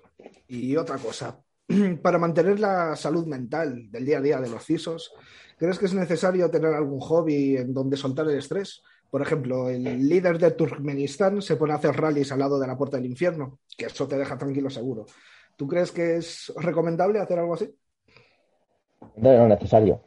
Y 0.49 0.77
otra 0.77 0.99
cosa, 0.99 1.44
para 2.03 2.19
mantener 2.19 2.61
la 2.61 2.97
salud 2.97 3.27
mental 3.27 3.91
del 3.91 4.05
día 4.05 4.19
a 4.19 4.23
día 4.23 4.41
de 4.41 4.51
los 4.51 4.65
CISOs, 4.65 5.13
¿crees 5.57 5.79
que 5.79 5.87
es 5.87 5.95
necesario 5.95 6.51
tener 6.51 6.75
algún 6.75 7.01
hobby 7.01 7.57
en 7.57 7.73
donde 7.73 7.97
soltar 7.97 8.29
el 8.29 8.39
estrés? 8.39 8.83
Por 9.11 9.23
ejemplo, 9.23 9.71
el 9.71 10.09
líder 10.09 10.39
de 10.39 10.51
Turkmenistán 10.51 11.41
se 11.41 11.57
pone 11.57 11.73
a 11.73 11.77
hacer 11.77 11.95
rallies 11.95 12.33
al 12.33 12.41
lado 12.41 12.59
de 12.59 12.67
la 12.67 12.77
puerta 12.77 12.97
del 12.97 13.07
infierno, 13.07 13.61
que 13.79 13.87
eso 13.87 14.09
te 14.09 14.19
deja 14.19 14.37
tranquilo 14.37 14.69
seguro. 14.69 15.07
¿Tú 15.57 15.69
crees 15.69 15.93
que 15.93 16.17
es 16.17 16.53
recomendable 16.57 17.21
hacer 17.21 17.39
algo 17.39 17.55
así? 17.55 17.73
No, 19.17 19.47
necesario. 19.47 20.01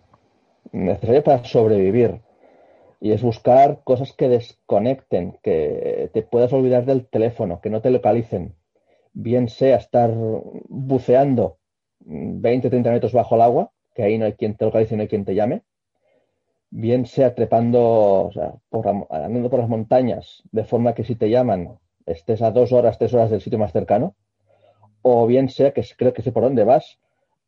Necesario 0.74 1.24
para 1.24 1.46
sobrevivir. 1.46 2.22
Y 3.00 3.14
es 3.14 3.22
buscar 3.22 3.82
cosas 3.86 4.12
que 4.12 4.28
desconecten, 4.28 5.40
que 5.42 6.10
te 6.14 6.24
puedas 6.24 6.52
olvidar 6.52 6.86
del 6.86 7.08
teléfono, 7.08 7.62
que 7.62 7.70
no 7.70 7.82
te 7.82 7.92
localicen 7.92 8.57
bien 9.18 9.50
sea 9.50 9.78
estar 9.78 10.14
buceando 10.70 11.58
20, 12.02 12.70
30 12.70 12.92
metros 12.92 13.14
bajo 13.14 13.36
el 13.36 13.42
agua, 13.42 13.72
que 13.96 14.04
ahí 14.04 14.18
no 14.20 14.26
hay 14.26 14.34
quien 14.34 14.56
te 14.56 14.66
localice, 14.66 14.96
no 14.96 15.02
hay 15.02 15.08
quien 15.08 15.26
te 15.26 15.34
llame, 15.34 15.64
bien 16.70 17.08
sea 17.08 17.34
trepando, 17.34 17.82
o 18.28 18.32
sea, 18.32 18.54
por, 18.70 18.88
andando 18.88 19.50
por 19.50 19.60
las 19.60 19.70
montañas, 19.70 20.44
de 20.52 20.64
forma 20.64 20.94
que 20.94 21.04
si 21.04 21.16
te 21.16 21.32
llaman 21.32 21.80
estés 22.06 22.44
a 22.44 22.52
dos 22.52 22.72
horas, 22.72 23.00
tres 23.00 23.14
horas 23.14 23.32
del 23.32 23.42
sitio 23.42 23.58
más 23.58 23.72
cercano, 23.72 24.16
o 25.02 25.26
bien 25.26 25.50
sea 25.50 25.74
que 25.74 25.84
creo 25.98 26.14
que 26.14 26.22
sé 26.22 26.32
por 26.32 26.44
dónde 26.44 26.64
vas, 26.64 27.00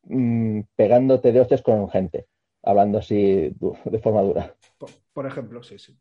mm, 0.06 0.62
pegándote 0.76 1.32
de 1.32 1.40
hostias 1.40 1.62
con 1.62 1.88
gente, 1.90 2.26
hablando 2.64 2.98
así 2.98 3.54
de 3.86 4.00
forma 4.00 4.24
dura. 4.24 4.56
Por, 5.14 5.28
ejemplo, 5.28 5.62
sí, 5.62 5.78
sí. 5.78 5.96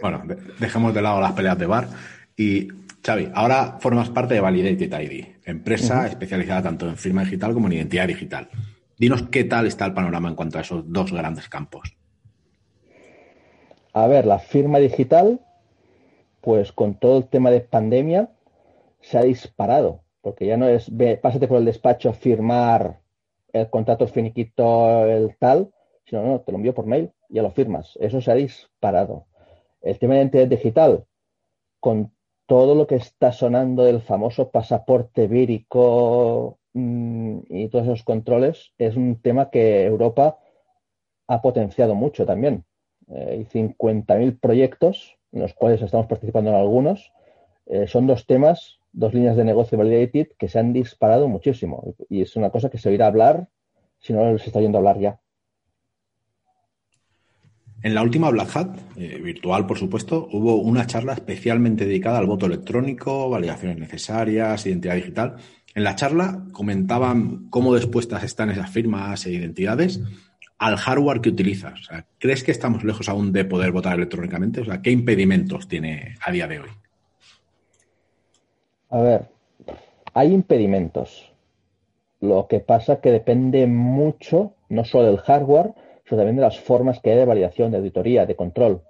Bueno, 0.00 0.22
dejemos 0.58 0.94
de 0.94 1.02
lado 1.02 1.20
las 1.20 1.32
peleas 1.32 1.58
de 1.58 1.66
bar 1.66 1.88
y 2.36 2.68
Xavi, 3.04 3.30
ahora 3.34 3.76
formas 3.80 4.08
parte 4.08 4.32
de 4.32 4.40
Validated 4.40 4.98
ID, 4.98 5.26
empresa 5.44 6.06
especializada 6.06 6.62
tanto 6.62 6.88
en 6.88 6.96
firma 6.96 7.22
digital 7.22 7.52
como 7.52 7.66
en 7.66 7.74
identidad 7.74 8.08
digital. 8.08 8.48
Dinos 8.96 9.24
qué 9.30 9.44
tal 9.44 9.66
está 9.66 9.84
el 9.84 9.92
panorama 9.92 10.30
en 10.30 10.34
cuanto 10.34 10.56
a 10.56 10.62
esos 10.62 10.90
dos 10.90 11.12
grandes 11.12 11.50
campos. 11.50 11.94
A 13.92 14.06
ver, 14.06 14.24
la 14.24 14.38
firma 14.38 14.78
digital, 14.78 15.40
pues 16.40 16.72
con 16.72 16.94
todo 16.94 17.18
el 17.18 17.28
tema 17.28 17.50
de 17.50 17.60
pandemia, 17.60 18.30
se 19.02 19.18
ha 19.18 19.22
disparado, 19.22 20.00
porque 20.22 20.46
ya 20.46 20.56
no 20.56 20.66
es, 20.66 20.90
pásate 21.20 21.46
por 21.46 21.58
el 21.58 21.66
despacho 21.66 22.08
a 22.08 22.14
firmar 22.14 23.00
el 23.52 23.68
contrato 23.68 24.08
finiquito, 24.08 25.04
el 25.04 25.36
tal, 25.38 25.70
sino, 26.06 26.24
no, 26.24 26.40
te 26.40 26.52
lo 26.52 26.56
envío 26.56 26.74
por 26.74 26.86
mail, 26.86 27.12
ya 27.28 27.42
lo 27.42 27.50
firmas. 27.50 27.98
Eso 28.00 28.22
se 28.22 28.30
ha 28.30 28.34
disparado. 28.34 29.26
El 29.82 29.98
tema 29.98 30.14
de 30.14 30.20
identidad 30.20 30.46
digital, 30.46 31.04
con 31.80 32.13
todo 32.46 32.74
lo 32.74 32.86
que 32.86 32.96
está 32.96 33.32
sonando 33.32 33.84
del 33.84 34.02
famoso 34.02 34.50
pasaporte 34.50 35.26
vírico 35.26 36.58
mm, 36.74 37.38
y 37.48 37.68
todos 37.68 37.86
esos 37.86 38.02
controles 38.02 38.72
es 38.78 38.96
un 38.96 39.20
tema 39.20 39.50
que 39.50 39.84
Europa 39.84 40.38
ha 41.26 41.42
potenciado 41.42 41.94
mucho 41.94 42.26
también. 42.26 42.64
Eh, 43.08 43.26
hay 43.30 43.44
50.000 43.46 44.38
proyectos, 44.40 45.16
en 45.32 45.40
los 45.42 45.54
cuales 45.54 45.82
estamos 45.82 46.06
participando 46.06 46.50
en 46.50 46.56
algunos. 46.56 47.12
Eh, 47.66 47.86
son 47.86 48.06
dos 48.06 48.26
temas, 48.26 48.78
dos 48.92 49.14
líneas 49.14 49.36
de 49.36 49.44
negocio 49.44 49.78
validated 49.78 50.28
que 50.38 50.48
se 50.48 50.58
han 50.58 50.72
disparado 50.72 51.28
muchísimo. 51.28 51.94
Y 52.08 52.22
es 52.22 52.36
una 52.36 52.50
cosa 52.50 52.70
que 52.70 52.78
se 52.78 52.90
oirá 52.90 53.06
hablar 53.06 53.48
si 53.98 54.12
no 54.12 54.36
se 54.38 54.46
está 54.46 54.60
yendo 54.60 54.78
a 54.78 54.80
hablar 54.80 54.98
ya. 54.98 55.20
En 57.84 57.94
la 57.94 58.02
última 58.02 58.30
Black 58.30 58.56
Hat, 58.56 58.78
eh, 58.96 59.20
virtual 59.22 59.66
por 59.66 59.76
supuesto, 59.76 60.26
hubo 60.32 60.56
una 60.56 60.86
charla 60.86 61.12
especialmente 61.12 61.84
dedicada 61.84 62.16
al 62.16 62.24
voto 62.24 62.46
electrónico, 62.46 63.28
validaciones 63.28 63.76
necesarias, 63.76 64.64
identidad 64.64 64.94
digital. 64.94 65.36
En 65.74 65.84
la 65.84 65.94
charla 65.94 66.46
comentaban 66.50 67.50
cómo 67.50 67.74
dispuestas 67.74 68.24
están 68.24 68.48
esas 68.48 68.70
firmas 68.70 69.26
e 69.26 69.32
identidades 69.32 70.00
al 70.56 70.78
hardware 70.78 71.20
que 71.20 71.28
utilizas. 71.28 71.90
¿Crees 72.18 72.42
que 72.42 72.52
estamos 72.52 72.84
lejos 72.84 73.10
aún 73.10 73.32
de 73.32 73.44
poder 73.44 73.70
votar 73.70 73.96
electrónicamente? 73.96 74.62
O 74.62 74.64
sea, 74.64 74.80
¿qué 74.80 74.90
impedimentos 74.90 75.68
tiene 75.68 76.14
a 76.24 76.32
día 76.32 76.48
de 76.48 76.60
hoy? 76.60 76.70
A 78.88 78.98
ver, 78.98 79.28
hay 80.14 80.32
impedimentos. 80.32 81.30
Lo 82.22 82.46
que 82.48 82.60
pasa 82.60 83.02
que 83.02 83.10
depende 83.10 83.66
mucho, 83.66 84.54
no 84.70 84.86
solo 84.86 85.08
del 85.08 85.18
hardware, 85.18 85.74
sino 86.04 86.18
también 86.18 86.36
de 86.36 86.42
las 86.42 86.60
formas 86.60 87.00
que 87.00 87.10
hay 87.10 87.16
de 87.16 87.24
validación, 87.24 87.70
de 87.70 87.78
auditoría, 87.78 88.26
de 88.26 88.36
control. 88.36 88.82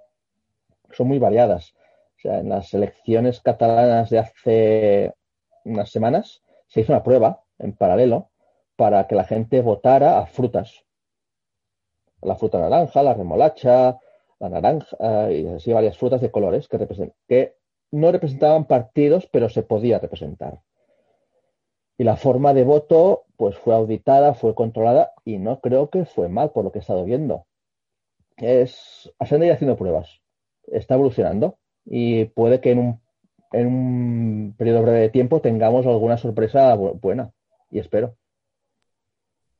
Son 0.91 1.07
muy 1.07 1.19
variadas. 1.19 1.73
O 2.17 2.19
sea, 2.21 2.39
en 2.39 2.49
las 2.49 2.73
elecciones 2.73 3.41
catalanas 3.41 4.09
de 4.09 4.19
hace 4.19 5.13
unas 5.63 5.89
semanas 5.89 6.41
se 6.67 6.81
hizo 6.81 6.93
una 6.93 7.03
prueba 7.03 7.43
en 7.59 7.73
paralelo 7.73 8.29
para 8.75 9.07
que 9.07 9.15
la 9.15 9.23
gente 9.23 9.61
votara 9.61 10.19
a 10.19 10.25
frutas. 10.25 10.83
La 12.21 12.35
fruta 12.35 12.59
naranja, 12.59 13.03
la 13.03 13.13
remolacha, 13.13 13.97
la 14.39 14.49
naranja 14.49 15.31
y 15.31 15.47
así 15.47 15.71
varias 15.71 15.97
frutas 15.97 16.21
de 16.21 16.31
colores 16.31 16.67
que, 16.67 17.13
que 17.27 17.55
no 17.91 18.11
representaban 18.11 18.65
partidos, 18.65 19.27
pero 19.31 19.49
se 19.49 19.63
podía 19.63 19.99
representar. 19.99 20.59
Y 21.97 22.03
la 22.03 22.17
forma 22.17 22.53
de 22.53 22.63
voto, 22.63 23.23
pues 23.37 23.57
fue 23.57 23.73
auditada, 23.73 24.33
fue 24.33 24.53
controlada 24.53 25.13
y 25.23 25.37
no 25.37 25.61
creo 25.61 25.89
que 25.89 26.05
fue 26.05 26.29
mal 26.29 26.51
por 26.51 26.63
lo 26.63 26.71
que 26.71 26.79
he 26.79 26.81
estado 26.81 27.05
viendo. 27.05 27.45
Es, 28.37 29.11
han 29.19 29.43
ido 29.43 29.53
haciendo 29.53 29.77
pruebas, 29.77 30.21
está 30.63 30.95
evolucionando 30.95 31.57
y 31.85 32.25
puede 32.25 32.59
que 32.59 32.71
en 32.71 32.79
un, 32.79 33.01
en 33.53 33.67
un 33.67 34.55
periodo 34.57 34.81
breve 34.81 34.99
de 34.99 35.09
tiempo 35.09 35.39
tengamos 35.39 35.85
alguna 35.85 36.17
sorpresa 36.17 36.75
buena 36.75 37.31
y 37.69 37.79
espero. 37.79 38.17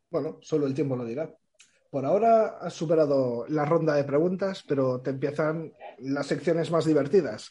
Bueno, 0.10 0.38
solo 0.42 0.68
el 0.68 0.74
tiempo 0.74 0.96
lo 0.96 1.06
dirá. 1.06 1.34
Por 1.96 2.06
ahora 2.06 2.58
has 2.60 2.74
superado 2.74 3.46
la 3.48 3.64
ronda 3.64 3.96
de 3.96 4.04
preguntas, 4.04 4.66
pero 4.68 5.00
te 5.00 5.12
empiezan 5.12 5.72
las 6.00 6.28
secciones 6.28 6.70
más 6.70 6.84
divertidas. 6.84 7.50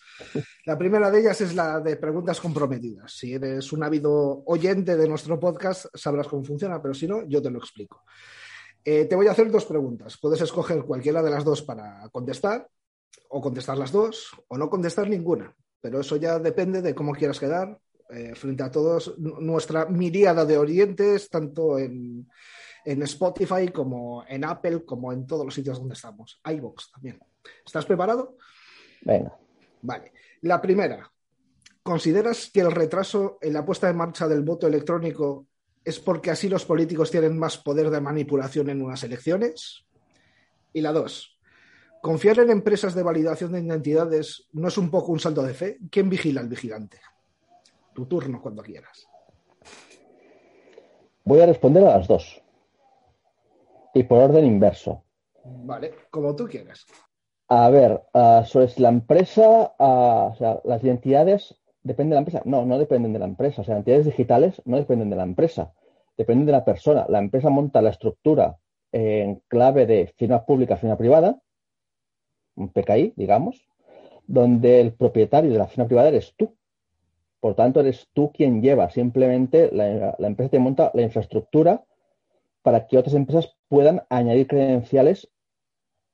La 0.66 0.76
primera 0.76 1.10
de 1.10 1.20
ellas 1.20 1.40
es 1.40 1.54
la 1.54 1.80
de 1.80 1.96
preguntas 1.96 2.42
comprometidas. 2.42 3.10
Si 3.10 3.32
eres 3.32 3.72
un 3.72 3.82
ávido 3.82 4.42
oyente 4.44 4.98
de 4.98 5.08
nuestro 5.08 5.40
podcast, 5.40 5.86
sabrás 5.94 6.28
cómo 6.28 6.44
funciona, 6.44 6.82
pero 6.82 6.92
si 6.92 7.08
no, 7.08 7.26
yo 7.26 7.40
te 7.40 7.50
lo 7.50 7.58
explico. 7.58 8.02
Eh, 8.84 9.06
te 9.06 9.16
voy 9.16 9.28
a 9.28 9.30
hacer 9.30 9.50
dos 9.50 9.64
preguntas. 9.64 10.18
Puedes 10.20 10.42
escoger 10.42 10.84
cualquiera 10.84 11.22
de 11.22 11.30
las 11.30 11.42
dos 11.42 11.62
para 11.62 12.06
contestar, 12.12 12.68
o 13.30 13.40
contestar 13.40 13.78
las 13.78 13.92
dos, 13.92 14.28
o 14.48 14.58
no 14.58 14.68
contestar 14.68 15.08
ninguna. 15.08 15.56
Pero 15.80 16.00
eso 16.00 16.16
ya 16.16 16.38
depende 16.38 16.82
de 16.82 16.94
cómo 16.94 17.14
quieras 17.14 17.40
quedar 17.40 17.78
eh, 18.10 18.34
frente 18.34 18.62
a 18.62 18.70
todos 18.70 19.16
nuestra 19.16 19.86
miríada 19.86 20.44
de 20.44 20.58
oyentes, 20.58 21.30
tanto 21.30 21.78
en 21.78 22.28
en 22.84 23.02
Spotify, 23.02 23.68
como 23.68 24.24
en 24.28 24.44
Apple, 24.44 24.84
como 24.84 25.12
en 25.12 25.26
todos 25.26 25.44
los 25.44 25.54
sitios 25.54 25.78
donde 25.78 25.94
estamos. 25.94 26.40
iBox 26.44 26.92
también. 26.92 27.18
¿Estás 27.64 27.86
preparado? 27.86 28.36
Venga. 29.02 29.36
Vale. 29.82 30.12
La 30.42 30.60
primera. 30.60 31.10
¿Consideras 31.82 32.50
que 32.52 32.60
el 32.60 32.70
retraso 32.70 33.38
en 33.40 33.52
la 33.52 33.64
puesta 33.64 33.88
en 33.88 33.96
marcha 33.96 34.26
del 34.26 34.42
voto 34.42 34.66
electrónico 34.66 35.46
es 35.84 35.98
porque 35.98 36.30
así 36.30 36.48
los 36.48 36.64
políticos 36.64 37.10
tienen 37.10 37.38
más 37.38 37.58
poder 37.58 37.90
de 37.90 38.00
manipulación 38.00 38.70
en 38.70 38.82
unas 38.82 39.02
elecciones? 39.04 39.84
Y 40.72 40.80
la 40.80 40.92
dos. 40.92 41.38
¿Confiar 42.02 42.38
en 42.40 42.50
empresas 42.50 42.94
de 42.94 43.02
validación 43.02 43.52
de 43.52 43.60
identidades 43.60 44.48
no 44.52 44.68
es 44.68 44.76
un 44.76 44.90
poco 44.90 45.12
un 45.12 45.20
salto 45.20 45.42
de 45.42 45.54
fe? 45.54 45.78
¿Quién 45.90 46.10
vigila 46.10 46.40
al 46.40 46.48
vigilante? 46.48 47.00
Tu 47.94 48.06
turno 48.06 48.42
cuando 48.42 48.62
quieras. 48.62 49.06
Voy 51.24 51.40
a 51.40 51.46
responder 51.46 51.84
a 51.84 51.98
las 51.98 52.08
dos 52.08 52.43
y 53.94 54.02
por 54.02 54.22
orden 54.22 54.44
inverso. 54.44 55.04
Vale, 55.44 55.92
como 56.10 56.34
tú 56.34 56.46
quieras. 56.46 56.86
A 57.48 57.70
ver, 57.70 58.02
uh, 58.14 58.44
sobre 58.44 58.68
la 58.78 58.88
empresa, 58.88 59.74
uh, 59.78 60.32
o 60.32 60.34
sea, 60.36 60.60
las 60.64 60.82
identidades 60.82 61.54
dependen 61.82 62.10
de 62.10 62.14
la 62.14 62.20
empresa. 62.20 62.42
No, 62.44 62.64
no 62.64 62.78
dependen 62.78 63.12
de 63.12 63.18
la 63.18 63.26
empresa. 63.26 63.62
O 63.62 63.64
sea, 63.64 63.76
entidades 63.76 64.06
digitales 64.06 64.60
no 64.64 64.76
dependen 64.76 65.10
de 65.10 65.16
la 65.16 65.22
empresa, 65.22 65.72
dependen 66.16 66.46
de 66.46 66.52
la 66.52 66.64
persona. 66.64 67.06
La 67.08 67.18
empresa 67.18 67.50
monta 67.50 67.82
la 67.82 67.90
estructura 67.90 68.56
en 68.92 69.42
clave 69.48 69.86
de 69.86 70.12
firma 70.16 70.44
pública, 70.44 70.76
firma 70.76 70.96
privada, 70.96 71.40
un 72.56 72.70
PKI, 72.70 73.12
digamos, 73.16 73.68
donde 74.26 74.80
el 74.80 74.94
propietario 74.94 75.52
de 75.52 75.58
la 75.58 75.66
firma 75.66 75.86
privada 75.86 76.08
eres 76.08 76.34
tú. 76.36 76.56
Por 77.40 77.54
tanto, 77.54 77.80
eres 77.80 78.08
tú 78.14 78.32
quien 78.32 78.62
lleva. 78.62 78.88
Simplemente 78.88 79.70
la, 79.70 80.14
la 80.18 80.26
empresa 80.26 80.52
te 80.52 80.58
monta 80.58 80.90
la 80.94 81.02
infraestructura 81.02 81.84
para 82.64 82.87
que 82.87 82.97
otras 82.97 83.14
empresas 83.14 83.54
puedan 83.68 84.04
añadir 84.09 84.47
credenciales 84.47 85.30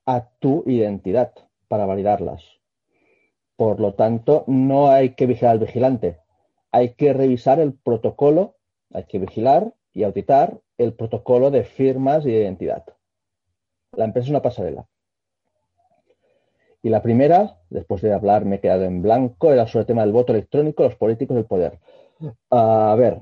a 0.05 0.29
tu 0.41 0.65
identidad 0.67 1.33
para 1.69 1.87
validarlas. 1.87 2.43
Por 3.55 3.79
lo 3.79 3.95
tanto, 3.95 4.43
no 4.49 4.91
hay 4.91 5.15
que 5.15 5.27
vigilar 5.27 5.53
al 5.53 5.61
vigilante. 5.61 6.19
Hay 6.73 6.95
que 6.95 7.13
revisar 7.13 7.61
el 7.61 7.75
protocolo, 7.75 8.57
hay 8.93 9.05
que 9.05 9.21
vigilar 9.21 9.73
y 9.93 10.03
auditar 10.03 10.61
el 10.77 10.93
protocolo 10.95 11.53
de 11.53 11.63
firmas 11.63 12.27
y 12.27 12.33
de 12.33 12.41
identidad. 12.41 12.85
La 13.93 14.07
empresa 14.07 14.25
es 14.25 14.31
una 14.31 14.43
pasarela. 14.43 14.89
Y 16.83 16.89
la 16.89 17.01
primera, 17.01 17.61
después 17.69 18.03
de 18.03 18.13
hablar, 18.13 18.45
me 18.45 18.57
he 18.57 18.61
quedado 18.61 18.85
en 18.85 19.03
blanco, 19.03 19.53
era 19.53 19.69
sobre 19.69 19.83
el 19.83 19.87
tema 19.87 20.03
del 20.03 20.13
voto 20.13 20.33
electrónico, 20.33 20.83
los 20.83 20.97
políticos 20.97 21.37
del 21.37 21.45
poder. 21.45 21.79
A 22.51 22.97
ver, 22.99 23.21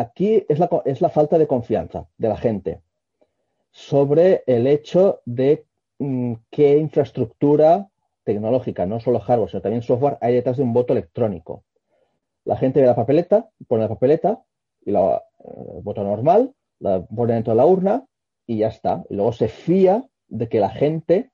aquí 0.00 0.44
es 0.48 0.58
la, 0.58 1.08
falta 1.10 1.38
de 1.38 1.46
confianza 1.46 2.06
de 2.16 2.28
la 2.28 2.36
gente 2.36 2.80
sobre 3.70 4.42
el 4.46 4.66
hecho 4.66 5.20
de 5.24 5.66
mm, 5.98 6.34
qué 6.50 6.78
infraestructura 6.78 7.88
tecnológica, 8.24 8.86
no 8.86 9.00
solo 9.00 9.20
hardware, 9.20 9.50
sino 9.50 9.62
también 9.62 9.82
software, 9.82 10.18
hay 10.20 10.34
detrás 10.34 10.56
de 10.56 10.62
un 10.62 10.72
voto 10.72 10.92
electrónico. 10.92 11.64
La 12.44 12.56
gente 12.56 12.80
ve 12.80 12.86
la 12.86 12.96
papeleta, 12.96 13.48
pone 13.66 13.82
la 13.82 13.88
papeleta 13.88 14.42
y 14.84 14.90
la 14.90 15.22
eh, 15.38 15.80
voto 15.82 16.02
normal, 16.02 16.52
la 16.78 17.00
pone 17.02 17.34
dentro 17.34 17.52
de 17.52 17.56
la 17.56 17.66
urna 17.66 18.04
y 18.46 18.58
ya 18.58 18.68
está. 18.68 19.04
Y 19.08 19.14
luego 19.14 19.32
se 19.32 19.48
fía 19.48 20.04
de 20.28 20.48
que 20.48 20.60
la 20.60 20.70
gente, 20.70 21.30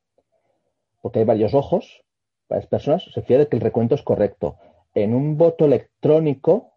porque 1.02 1.20
hay 1.20 1.24
varios 1.24 1.54
ojos, 1.54 2.04
varias 2.48 2.68
personas, 2.68 3.04
se 3.12 3.22
fía 3.22 3.38
de 3.38 3.48
que 3.48 3.56
el 3.56 3.62
recuento 3.62 3.94
es 3.94 4.02
correcto. 4.02 4.56
En 4.94 5.14
un 5.14 5.36
voto 5.36 5.64
electrónico, 5.64 6.73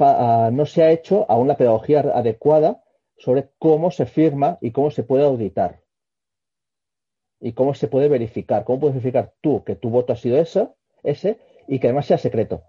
ah, 0.00 0.50
no 0.52 0.66
se 0.66 0.82
ha 0.82 0.90
hecho 0.90 1.26
aún 1.28 1.48
la 1.48 1.56
pedagogía 1.56 2.00
adecuada 2.00 2.82
sobre 3.16 3.50
cómo 3.58 3.90
se 3.90 4.06
firma 4.06 4.58
y 4.60 4.72
cómo 4.72 4.90
se 4.90 5.04
puede 5.04 5.24
auditar. 5.24 5.82
Y 7.40 7.52
cómo 7.52 7.74
se 7.74 7.88
puede 7.88 8.08
verificar. 8.08 8.64
¿Cómo 8.64 8.80
puedes 8.80 8.96
verificar 8.96 9.34
tú 9.40 9.64
que 9.64 9.76
tu 9.76 9.90
voto 9.90 10.12
ha 10.12 10.16
sido 10.16 10.38
ese, 10.38 10.68
ese 11.02 11.38
y 11.66 11.78
que 11.78 11.88
además 11.88 12.06
sea 12.06 12.18
secreto? 12.18 12.62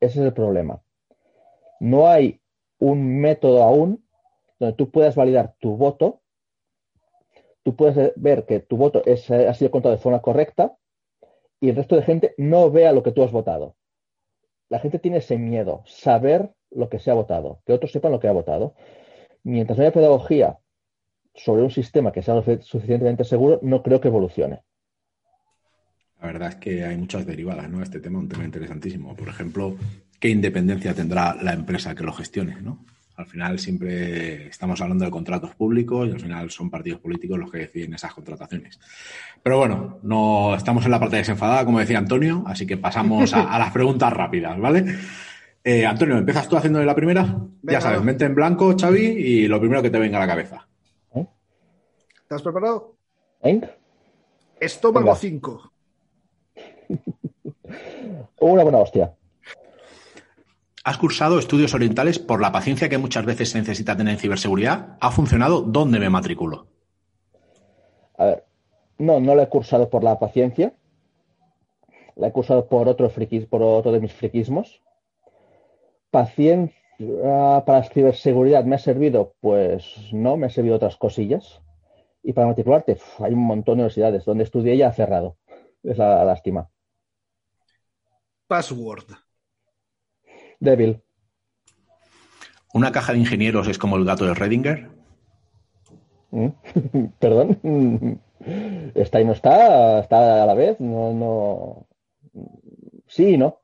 Ese 0.00 0.20
es 0.20 0.26
el 0.26 0.32
problema. 0.32 0.82
No 1.80 2.08
hay 2.08 2.40
un 2.78 3.20
método 3.20 3.62
aún 3.62 4.04
donde 4.58 4.76
tú 4.76 4.90
puedas 4.90 5.14
validar 5.16 5.54
tu 5.58 5.76
voto. 5.76 6.20
Tú 7.62 7.76
puedes 7.76 8.12
ver 8.16 8.44
que 8.44 8.60
tu 8.60 8.76
voto 8.76 9.02
ha 9.06 9.54
sido 9.54 9.70
contado 9.70 9.94
de 9.94 10.00
forma 10.00 10.20
correcta 10.20 10.76
y 11.60 11.68
el 11.68 11.76
resto 11.76 11.94
de 11.96 12.02
gente 12.02 12.34
no 12.38 12.70
vea 12.70 12.92
lo 12.92 13.02
que 13.02 13.12
tú 13.12 13.22
has 13.22 13.30
votado. 13.30 13.76
La 14.72 14.78
gente 14.78 14.98
tiene 14.98 15.18
ese 15.18 15.36
miedo, 15.36 15.82
saber 15.84 16.50
lo 16.70 16.88
que 16.88 16.98
se 16.98 17.10
ha 17.10 17.14
votado, 17.14 17.60
que 17.66 17.74
otros 17.74 17.92
sepan 17.92 18.10
lo 18.10 18.20
que 18.20 18.28
ha 18.28 18.32
votado. 18.32 18.74
Mientras 19.42 19.76
no 19.76 19.84
haya 19.84 19.92
pedagogía 19.92 20.56
sobre 21.34 21.62
un 21.62 21.70
sistema 21.70 22.10
que 22.10 22.22
sea 22.22 22.42
suficientemente 22.62 23.22
seguro, 23.24 23.58
no 23.60 23.82
creo 23.82 24.00
que 24.00 24.08
evolucione. 24.08 24.62
La 26.18 26.28
verdad 26.28 26.48
es 26.48 26.54
que 26.54 26.84
hay 26.86 26.96
muchas 26.96 27.26
derivadas, 27.26 27.68
¿no? 27.68 27.82
Este 27.82 28.00
tema, 28.00 28.18
un 28.18 28.30
tema 28.30 28.46
interesantísimo. 28.46 29.14
Por 29.14 29.28
ejemplo, 29.28 29.76
¿qué 30.18 30.30
independencia 30.30 30.94
tendrá 30.94 31.34
la 31.34 31.52
empresa 31.52 31.94
que 31.94 32.04
lo 32.04 32.14
gestione, 32.14 32.62
¿no? 32.62 32.82
Al 33.16 33.26
final 33.26 33.58
siempre 33.58 34.48
estamos 34.48 34.80
hablando 34.80 35.04
de 35.04 35.10
contratos 35.10 35.54
públicos 35.54 36.08
y 36.08 36.12
al 36.12 36.20
final 36.20 36.50
son 36.50 36.70
partidos 36.70 37.00
políticos 37.00 37.38
los 37.38 37.50
que 37.50 37.58
deciden 37.58 37.94
esas 37.94 38.14
contrataciones. 38.14 38.80
Pero 39.42 39.58
bueno, 39.58 39.98
no 40.02 40.54
estamos 40.54 40.84
en 40.84 40.90
la 40.92 41.00
parte 41.00 41.16
desenfadada, 41.16 41.64
como 41.64 41.78
decía 41.78 41.98
Antonio, 41.98 42.42
así 42.46 42.66
que 42.66 42.76
pasamos 42.76 43.34
a, 43.34 43.58
las 43.58 43.72
preguntas 43.72 44.12
rápidas, 44.12 44.58
¿vale? 44.58 44.96
Eh, 45.62 45.86
Antonio, 45.86 46.16
¿empiezas 46.16 46.48
tú 46.48 46.56
haciendo 46.56 46.82
la 46.82 46.94
primera? 46.94 47.38
Ya 47.62 47.80
sabes, 47.80 48.02
mente 48.02 48.24
en 48.24 48.34
blanco, 48.34 48.74
Xavi, 48.78 49.04
y 49.04 49.48
lo 49.48 49.60
primero 49.60 49.82
que 49.82 49.90
te 49.90 49.98
venga 49.98 50.16
a 50.18 50.20
la 50.20 50.26
cabeza. 50.26 50.66
¿Estás 52.22 52.42
preparado? 52.42 52.96
¿Eh? 53.42 53.60
Estómago 54.58 55.14
5. 55.14 55.72
Una 58.40 58.62
buena 58.62 58.78
hostia. 58.78 59.12
Has 60.84 60.98
cursado 60.98 61.38
estudios 61.38 61.74
orientales 61.74 62.18
por 62.18 62.40
la 62.40 62.50
paciencia 62.50 62.88
que 62.88 62.98
muchas 62.98 63.24
veces 63.24 63.50
se 63.50 63.58
necesita 63.58 63.96
tener 63.96 64.14
en 64.14 64.18
ciberseguridad. 64.18 64.96
¿Ha 65.00 65.12
funcionado? 65.12 65.62
¿Dónde 65.62 66.00
me 66.00 66.10
matriculo? 66.10 66.66
A 68.18 68.24
ver, 68.24 68.44
no, 68.98 69.20
no 69.20 69.34
lo 69.36 69.42
he 69.42 69.48
cursado 69.48 69.88
por 69.88 70.02
la 70.02 70.18
paciencia. 70.18 70.74
La 72.16 72.28
he 72.28 72.32
cursado 72.32 72.66
por 72.66 72.88
otro, 72.88 73.10
por 73.48 73.62
otro 73.62 73.92
de 73.92 74.00
mis 74.00 74.12
friquismos. 74.12 74.82
Paciencia 76.10 76.74
para 77.64 77.84
ciberseguridad 77.84 78.64
me 78.64 78.76
ha 78.76 78.78
servido, 78.78 79.34
pues 79.40 80.12
no, 80.12 80.36
me 80.36 80.46
ha 80.46 80.50
servido 80.50 80.76
otras 80.76 80.96
cosillas. 80.96 81.62
Y 82.24 82.32
para 82.32 82.48
matricularte, 82.48 82.98
hay 83.18 83.32
un 83.32 83.44
montón 83.44 83.76
de 83.76 83.82
universidades. 83.82 84.24
Donde 84.24 84.44
estudié 84.44 84.76
ya 84.76 84.88
ha 84.88 84.92
cerrado. 84.92 85.36
Es 85.82 85.96
la 85.98 86.24
lástima. 86.24 86.68
Password. 88.46 89.21
Débil. 90.62 91.02
¿Una 92.72 92.92
caja 92.92 93.12
de 93.12 93.18
ingenieros 93.18 93.66
es 93.66 93.78
como 93.78 93.96
el 93.96 94.04
gato 94.04 94.24
de 94.24 94.34
Redinger? 94.34 94.90
¿Mm? 96.30 96.48
Perdón. 97.18 97.58
Está 98.94 99.20
y 99.20 99.24
no 99.24 99.32
está, 99.32 100.00
está 100.00 100.42
a 100.42 100.46
la 100.46 100.54
vez. 100.54 100.80
No, 100.80 101.12
no. 101.12 101.86
Sí 103.06 103.34
y 103.34 103.38
no. 103.38 103.60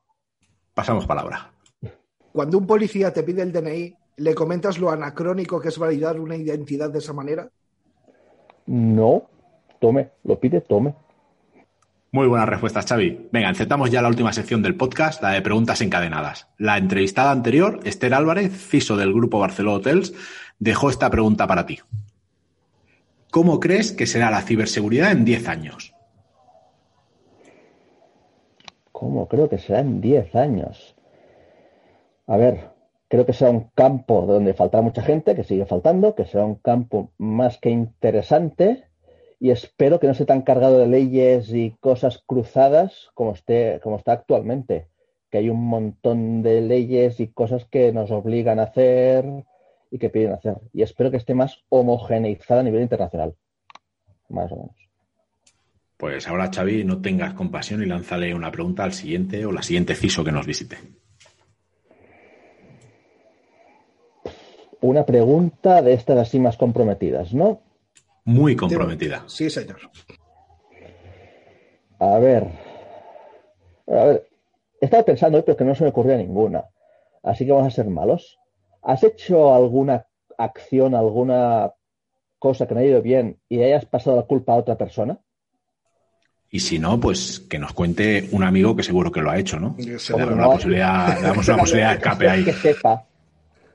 Pasamos 0.73 1.05
palabra. 1.05 1.51
Cuando 2.31 2.57
un 2.57 2.65
policía 2.65 3.11
te 3.11 3.23
pide 3.23 3.41
el 3.41 3.51
DNI, 3.51 3.95
¿le 4.17 4.35
comentas 4.35 4.77
lo 4.79 4.89
anacrónico 4.89 5.59
que 5.59 5.67
es 5.67 5.77
validar 5.77 6.17
una 6.17 6.37
identidad 6.37 6.89
de 6.89 6.99
esa 6.99 7.11
manera? 7.11 7.49
No. 8.67 9.29
Tome, 9.79 10.11
lo 10.23 10.39
pide, 10.39 10.61
tome. 10.61 10.95
Muy 12.11 12.27
buenas 12.27 12.49
respuestas, 12.49 12.87
Xavi. 12.87 13.29
Venga, 13.31 13.49
encetamos 13.49 13.91
ya 13.91 14.01
la 14.01 14.07
última 14.07 14.33
sección 14.33 14.63
del 14.63 14.75
podcast, 14.75 15.21
la 15.21 15.29
de 15.29 15.43
preguntas 15.43 15.79
encadenadas. 15.81 16.47
La 16.57 16.79
entrevistada 16.79 17.29
anterior, 17.29 17.81
Esther 17.83 18.15
Álvarez, 18.15 18.51
CISO 18.51 18.97
del 18.97 19.13
grupo 19.13 19.37
Barceló 19.37 19.73
Hotels, 19.75 20.13
dejó 20.57 20.89
esta 20.89 21.11
pregunta 21.11 21.45
para 21.45 21.67
ti. 21.67 21.77
¿Cómo 23.29 23.59
crees 23.59 23.91
que 23.91 24.07
será 24.07 24.31
la 24.31 24.41
ciberseguridad 24.41 25.11
en 25.11 25.23
10 25.23 25.47
años? 25.49 25.93
¿Cómo 28.91 29.27
creo 29.27 29.47
que 29.47 29.59
será 29.59 29.81
en 29.81 30.01
10 30.01 30.35
años? 30.35 30.95
A 32.25 32.37
ver, 32.37 32.71
creo 33.07 33.27
que 33.27 33.33
será 33.33 33.51
un 33.51 33.69
campo 33.75 34.25
donde 34.25 34.55
faltará 34.55 34.81
mucha 34.81 35.03
gente, 35.03 35.35
que 35.35 35.43
sigue 35.43 35.67
faltando, 35.67 36.15
que 36.15 36.25
será 36.25 36.43
un 36.43 36.55
campo 36.55 37.11
más 37.19 37.59
que 37.59 37.69
interesante, 37.69 38.88
y 39.39 39.51
espero 39.51 39.99
que 39.99 40.07
no 40.07 40.11
esté 40.11 40.25
tan 40.25 40.41
cargado 40.41 40.79
de 40.79 40.87
leyes 40.87 41.53
y 41.53 41.71
cosas 41.79 42.21
cruzadas 42.25 43.09
como, 43.13 43.33
esté, 43.33 43.79
como 43.81 43.97
está 43.97 44.11
actualmente, 44.11 44.87
que 45.29 45.37
hay 45.37 45.49
un 45.49 45.65
montón 45.65 46.43
de 46.43 46.61
leyes 46.61 47.19
y 47.19 47.27
cosas 47.27 47.65
que 47.65 47.93
nos 47.93 48.11
obligan 48.11 48.59
a 48.59 48.63
hacer 48.63 49.25
y 49.91 49.97
que 49.97 50.09
piden 50.09 50.33
hacer. 50.33 50.57
Y 50.73 50.81
espero 50.81 51.09
que 51.09 51.17
esté 51.17 51.33
más 51.35 51.63
homogeneizada 51.69 52.59
a 52.59 52.63
nivel 52.63 52.81
internacional, 52.81 53.35
más 54.27 54.51
o 54.51 54.57
menos. 54.57 54.75
Pues 55.95 56.27
ahora, 56.27 56.49
Xavi, 56.53 56.83
no 56.83 57.01
tengas 57.01 57.33
compasión 57.33 57.81
y 57.81 57.85
lánzale 57.85 58.33
una 58.33 58.51
pregunta 58.51 58.83
al 58.83 58.93
siguiente 58.93 59.45
o 59.45 59.51
la 59.51 59.61
siguiente 59.61 59.95
CISO 59.95 60.23
que 60.23 60.31
nos 60.31 60.45
visite. 60.45 60.77
Una 64.81 65.05
pregunta 65.05 65.81
de 65.81 65.93
estas 65.93 66.17
así 66.17 66.39
más 66.39 66.55
comprometidas, 66.55 67.33
¿no? 67.33 67.61
Muy 68.29 68.55
comprometida. 68.55 69.23
Sí, 69.25 69.49
señor. 69.49 69.79
A 71.97 72.19
ver. 72.19 72.47
A 73.87 74.05
ver. 74.05 74.29
Estaba 74.79 75.03
pensando, 75.03 75.43
pero 75.43 75.57
que 75.57 75.63
no 75.63 75.73
se 75.73 75.83
me 75.83 75.89
ocurría 75.89 76.15
ninguna. 76.15 76.63
Así 77.23 77.43
que 77.43 77.51
vamos 77.51 77.67
a 77.67 77.75
ser 77.75 77.87
malos. 77.87 78.37
¿Has 78.83 79.03
hecho 79.03 79.55
alguna 79.55 80.05
acción, 80.37 80.93
alguna 80.93 81.73
cosa 82.37 82.67
que 82.67 82.75
no 82.75 82.81
ha 82.81 82.85
ido 82.85 83.01
bien 83.01 83.39
y 83.49 83.63
hayas 83.63 83.85
pasado 83.85 84.17
la 84.17 84.23
culpa 84.23 84.53
a 84.53 84.57
otra 84.57 84.77
persona? 84.77 85.19
Y 86.51 86.59
si 86.59 86.77
no, 86.77 86.99
pues 86.99 87.39
que 87.39 87.57
nos 87.57 87.73
cuente 87.73 88.29
un 88.31 88.43
amigo 88.43 88.75
que 88.75 88.83
seguro 88.83 89.11
que 89.11 89.21
lo 89.21 89.31
ha 89.31 89.39
hecho, 89.39 89.59
¿no? 89.59 89.75
Le 89.79 89.93
damos, 89.93 90.33
una 90.35 90.45
posibilidad, 90.45 91.19
damos 91.19 91.47
una 91.47 91.57
posibilidad 91.57 91.89
de 91.89 91.95
escape 91.95 92.29
ahí. 92.29 92.45
Que 92.45 92.53
sepa. 92.53 93.05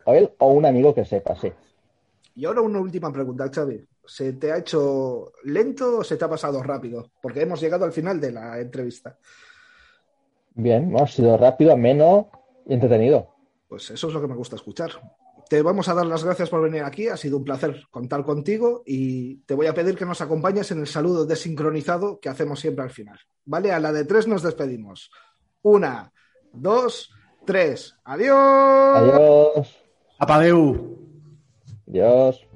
O 0.04 0.14
él 0.14 0.30
o 0.38 0.52
un 0.52 0.64
amigo 0.64 0.94
que 0.94 1.04
sepa, 1.04 1.34
sí. 1.34 1.52
Y 2.34 2.44
ahora 2.44 2.62
una 2.62 2.80
última 2.80 3.12
pregunta, 3.12 3.50
Xavi. 3.52 3.86
¿Se 4.06 4.34
te 4.34 4.52
ha 4.52 4.58
hecho 4.58 5.32
lento 5.44 5.98
o 5.98 6.04
se 6.04 6.16
te 6.16 6.24
ha 6.24 6.28
pasado 6.28 6.62
rápido? 6.62 7.10
Porque 7.22 7.42
hemos 7.42 7.60
llegado 7.60 7.84
al 7.84 7.92
final 7.92 8.20
de 8.20 8.32
la 8.32 8.60
entrevista. 8.60 9.16
Bien, 10.54 10.94
ha 10.98 11.06
sido 11.06 11.36
rápido, 11.36 11.72
ameno 11.72 12.30
y 12.66 12.74
entretenido. 12.74 13.28
Pues 13.68 13.90
eso 13.90 14.08
es 14.08 14.14
lo 14.14 14.20
que 14.20 14.28
me 14.28 14.36
gusta 14.36 14.56
escuchar. 14.56 14.90
te 15.48 15.62
vamos 15.62 15.88
a 15.88 15.94
dar 15.94 16.06
las 16.06 16.24
gracias 16.24 16.50
por 16.50 16.60
venir 16.62 16.82
aquí. 16.82 17.08
Ha 17.08 17.16
sido 17.16 17.38
un 17.38 17.44
placer 17.44 17.84
contar 17.90 18.24
contigo 18.24 18.82
y 18.84 19.36
te 19.46 19.54
voy 19.54 19.66
a 19.66 19.74
pedir 19.74 19.96
que 19.96 20.04
nos 20.04 20.20
acompañes 20.20 20.70
en 20.70 20.80
el 20.80 20.86
saludo 20.86 21.24
desincronizado 21.24 22.20
que 22.20 22.28
hacemos 22.28 22.60
siempre 22.60 22.84
al 22.84 22.90
final. 22.90 23.18
¿Vale? 23.44 23.72
A 23.72 23.80
la 23.80 23.92
de 23.92 24.04
tres 24.04 24.26
nos 24.26 24.42
despedimos. 24.42 25.10
Una, 25.62 26.12
dos, 26.52 27.10
tres. 27.46 27.96
Adiós. 28.04 28.36
Adiós. 28.36 29.76
Apadeu. 30.18 31.03
Adiós. 31.88 32.46